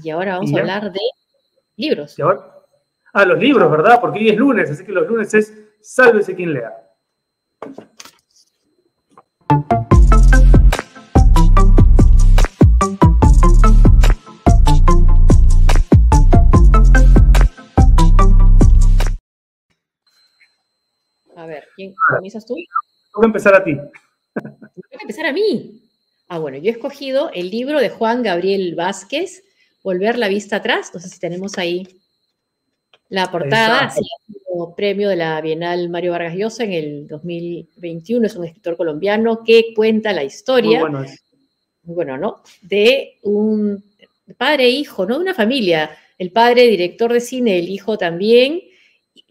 [0.00, 1.00] Y ahora vamos a hablar de
[1.74, 2.16] libros.
[3.12, 4.00] Ah, los libros, ¿verdad?
[4.00, 6.72] Porque hoy es lunes, así que los lunes es sálvese quien lea.
[21.90, 22.54] ¿Quién comienzas tú?
[22.54, 23.74] Voy a empezar a ti.
[23.74, 25.82] Voy a empezar a mí.
[26.28, 29.44] Ah, bueno, yo he escogido el libro de Juan Gabriel Vázquez,
[29.82, 30.92] Volver la vista atrás.
[30.94, 31.88] No sé si tenemos ahí
[33.08, 33.90] la portada.
[33.90, 34.00] Sí,
[34.76, 38.26] premio de la Bienal Mario Vargas Llosa en el 2021.
[38.26, 40.80] Es un escritor colombiano que cuenta la historia.
[40.80, 41.10] Muy bueno,
[41.82, 42.42] muy bueno ¿no?
[42.60, 43.82] De un
[44.38, 45.16] padre e hijo, ¿no?
[45.16, 45.90] De una familia.
[46.16, 48.62] El padre, director de cine, el hijo también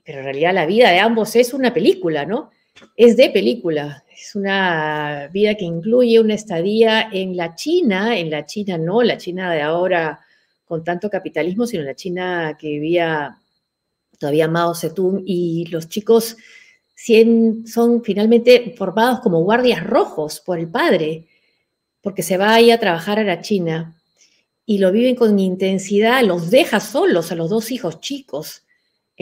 [0.04, 2.52] pero en realidad la vida de ambos es una película, ¿no?
[2.96, 8.46] Es de película, es una vida que incluye una estadía en la China, en la
[8.46, 10.20] China no, la China de ahora
[10.66, 13.38] con tanto capitalismo, sino la China que vivía
[14.18, 16.38] todavía Mao Zedong y los chicos
[17.66, 21.28] son finalmente formados como guardias rojos por el padre,
[22.00, 23.96] porque se va ahí a trabajar a la China
[24.66, 28.64] y lo viven con intensidad, los deja solos a los dos hijos chicos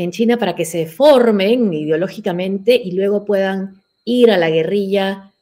[0.04, 5.34] en China para que se formen ideológicamente y luego puedan ir a la guerrilla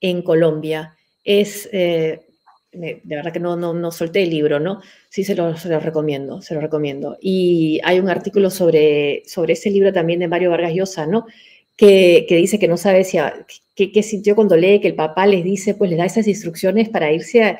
[0.00, 0.94] en Colombia.
[1.24, 2.20] Es, eh,
[2.70, 4.80] de verdad que no, no, solté el libro, ¿no?
[5.08, 7.18] Sí se lo, recomiendo, se lo recomiendo.
[7.20, 11.26] Y hay un artículo sobre, sobre ese libro también de Mario Vargas Llosa, ¿no?
[11.76, 13.18] Que, dice que no sabe si,
[13.74, 17.12] qué sintió cuando lee que el papá les dice, pues les da esas instrucciones para
[17.12, 17.58] irse a,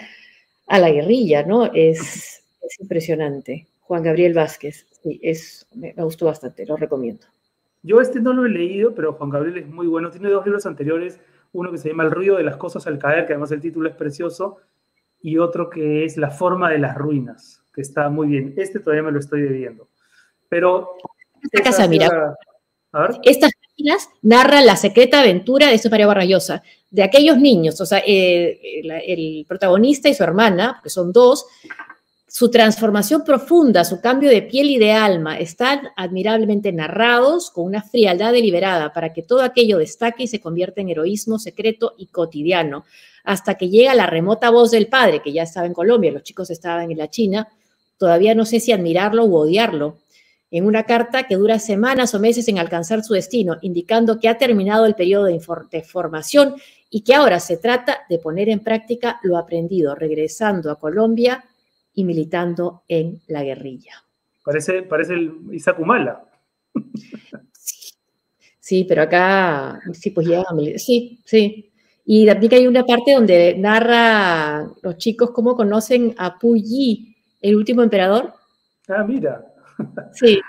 [0.69, 1.67] a la guerrilla, ¿no?
[1.75, 3.67] Es, es impresionante.
[3.93, 7.27] Juan Gabriel Vázquez es, me, gustó bastante, lo recomiendo.
[7.83, 10.11] Yo este no lo he leído, pero Juan Gabriel es muy bueno.
[10.11, 11.21] Tiene dos libros anteriores,
[11.53, 13.91] uno que se llama El ruido de las cosas al caer, que además el título
[13.91, 14.57] es precioso,
[15.21, 18.55] y otro que es La forma de las ruinas, que está muy bien.
[18.57, 19.91] Este todavía me lo estoy debiendo.
[20.49, 20.97] Pero...
[21.43, 22.35] Esta casa, mira.
[23.25, 28.59] Estas páginas narran la secreta aventura de María Barrayosa, de aquellos niños, o sea, eh,
[29.07, 31.45] el protagonista y su hermana, que son dos,
[32.35, 37.83] su transformación profunda, su cambio de piel y de alma están admirablemente narrados con una
[37.83, 42.87] frialdad deliberada para que todo aquello destaque y se convierta en heroísmo secreto y cotidiano,
[43.23, 46.49] hasta que llega la remota voz del padre, que ya estaba en Colombia, los chicos
[46.49, 47.49] estaban en la China,
[47.99, 49.99] todavía no sé si admirarlo u odiarlo,
[50.51, 54.39] en una carta que dura semanas o meses en alcanzar su destino, indicando que ha
[54.39, 55.39] terminado el periodo de,
[55.71, 56.55] de formación
[56.89, 61.45] y que ahora se trata de poner en práctica lo aprendido, regresando a Colombia
[61.95, 64.05] y militando en la guerrilla.
[64.45, 66.25] Parece, parece el Isaac Humala.
[68.59, 71.73] Sí, pero acá sí, pues llega a Sí, sí.
[72.05, 77.83] Y también hay una parte donde narra los chicos cómo conocen a Puyi, el último
[77.83, 78.33] emperador.
[78.89, 79.45] Ah, mira.
[80.13, 80.41] Sí.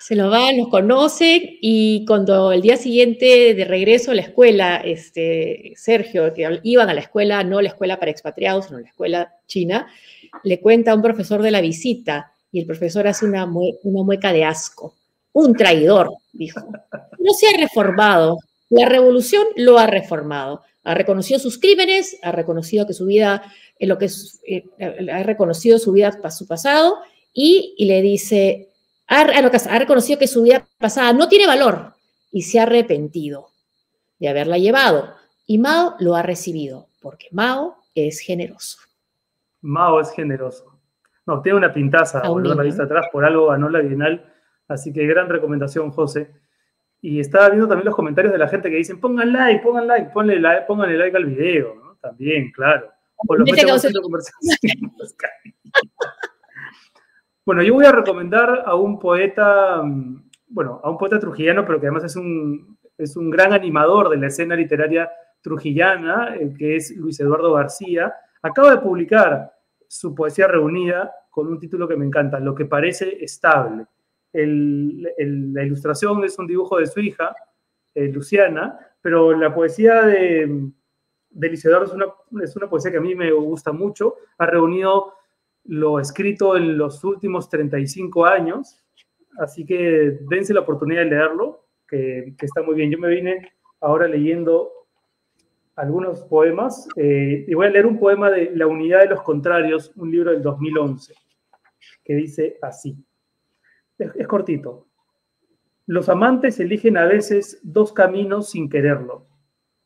[0.00, 4.76] Se lo van, los conocen y cuando el día siguiente de regreso a la escuela,
[4.78, 9.34] este, Sergio, que iban a la escuela, no la escuela para expatriados, sino la escuela
[9.46, 9.86] china,
[10.42, 14.44] le cuenta a un profesor de la visita y el profesor hace una, mueca de
[14.44, 14.94] asco.
[15.32, 16.60] Un traidor, dijo.
[17.18, 18.38] No se ha reformado.
[18.70, 20.62] La revolución lo ha reformado.
[20.84, 23.42] Ha reconocido sus crímenes, ha reconocido que su vida,
[23.78, 24.10] en lo que
[24.46, 24.64] eh,
[25.12, 26.96] ha reconocido su vida, su pasado
[27.34, 28.70] y, le dice,
[29.06, 31.94] ha reconocido que su vida pasada no tiene valor
[32.32, 33.50] y se ha arrepentido
[34.18, 35.14] de haberla llevado
[35.46, 38.78] Y Mao lo ha recibido, porque Mao es generoso.
[39.62, 40.80] Mao es generoso.
[41.26, 44.32] No, tiene una pintaza, volver la vista atrás, por algo ganó la Bienal,
[44.66, 46.32] así que gran recomendación, José.
[47.00, 50.10] Y estaba viendo también los comentarios de la gente que dicen, pongan like, pongan like,
[50.10, 51.96] ponle like, pónganle like al video, ¿no?
[51.96, 52.90] También, claro.
[57.44, 61.80] bueno, yo voy a recomendar a un poeta, mm, bueno, a un poeta trujillano, pero
[61.80, 66.96] que además es un, es un gran animador de la escena literaria trujillana, que es
[66.96, 68.14] Luis Eduardo García.
[68.42, 69.52] Acaba de publicar
[69.86, 73.86] su poesía reunida con un título que me encanta, Lo que parece estable.
[74.32, 77.34] la ilustración es un dibujo de su hija,
[77.94, 80.70] eh, Luciana, pero la poesía de,
[81.30, 82.06] de Eduardo es una,
[82.42, 84.16] es una poesía que a mí me gusta mucho.
[84.38, 85.14] Ha reunido
[85.64, 88.84] lo escrito en los últimos 35 años,
[89.38, 92.90] así que dense la oportunidad de leerlo, que está muy bien.
[92.90, 94.70] Yo me vine ahora leyendo
[95.78, 99.92] algunos poemas eh, y voy a leer un poema de La unidad de los contrarios,
[99.96, 101.14] un libro del 2011,
[102.04, 102.96] que dice así.
[103.96, 104.88] Es, cortito.
[105.86, 109.28] Los amantes eligen a veces dos caminos sin quererlo.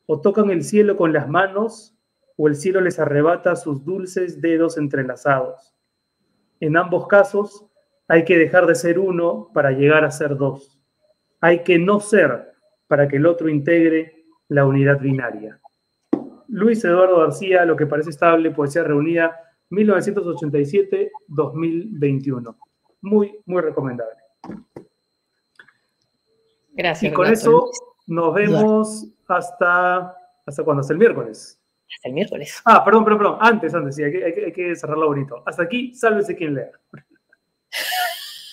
[0.07, 1.95] O tocan el cielo con las manos
[2.37, 5.75] o el cielo les arrebata sus dulces dedos entrelazados.
[6.59, 7.67] En ambos casos
[8.07, 10.81] hay que dejar de ser uno para llegar a ser dos.
[11.39, 12.51] Hay que no ser
[12.87, 15.59] para que el otro integre la unidad binaria.
[16.53, 19.35] Luis Eduardo García, Lo que parece estable, Poesía Reunida,
[19.71, 22.55] 1987-2021.
[23.01, 24.15] Muy, muy recomendable.
[26.71, 27.11] Gracias.
[27.11, 27.69] Y con eso
[28.05, 30.81] nos vemos hasta, ¿hasta cuándo?
[30.81, 31.59] Hasta el miércoles.
[31.95, 32.61] Hasta el miércoles.
[32.65, 33.37] Ah, perdón, perdón, perdón.
[33.41, 35.41] Antes, antes, sí, hay que, hay que cerrarlo bonito.
[35.45, 36.69] Hasta aquí, sálvese quien lea.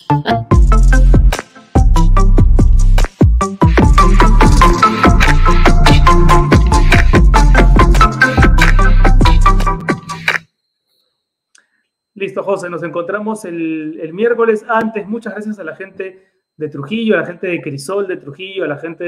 [12.30, 14.64] Listo, José, nos encontramos el, miércoles.
[14.68, 18.62] Antes, muchas gracias a la gente de Trujillo, a la gente de Crisol de Trujillo,
[18.62, 19.04] a la gente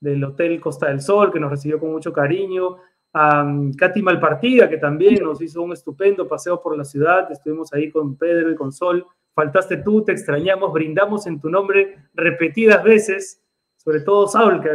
[0.00, 2.78] del, Hotel Costa del Sol, que nos recibió con mucho cariño,
[3.12, 7.30] a um, Katy Malpartida, que también nos hizo un estupendo paseo por la ciudad.
[7.30, 9.04] Estuvimos ahí con Pedro y con Sol.
[9.34, 13.44] Faltaste tú, te extrañamos, brindamos en tu nombre repetidas veces,
[13.76, 14.70] sobre todo Saul, que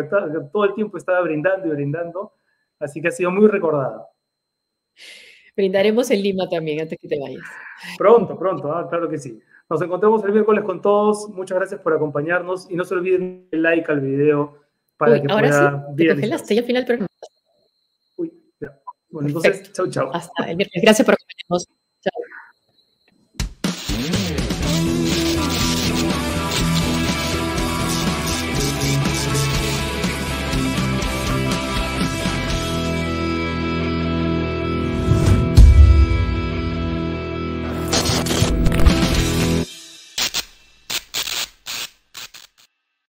[0.54, 2.34] todo el tiempo estaba brindando y brindando.
[2.80, 4.10] Así que ha sido muy recordada.
[5.56, 7.44] Brindaremos en Lima también antes que te vayas.
[7.98, 9.40] Pronto, pronto, ah, claro que sí.
[9.70, 11.30] Nos encontramos el miércoles con todos.
[11.30, 14.60] Muchas gracias por acompañarnos y no se olviden el like al video
[14.98, 17.06] para que ahora pueda sí, te congelaste ya al final, pero
[18.18, 18.80] Uy, ya.
[19.10, 20.10] Bueno, entonces, chau, chau.
[20.14, 20.84] Hasta el miércoles.
[20.84, 21.68] Gracias por acompañarnos.
[22.02, 22.22] Chao.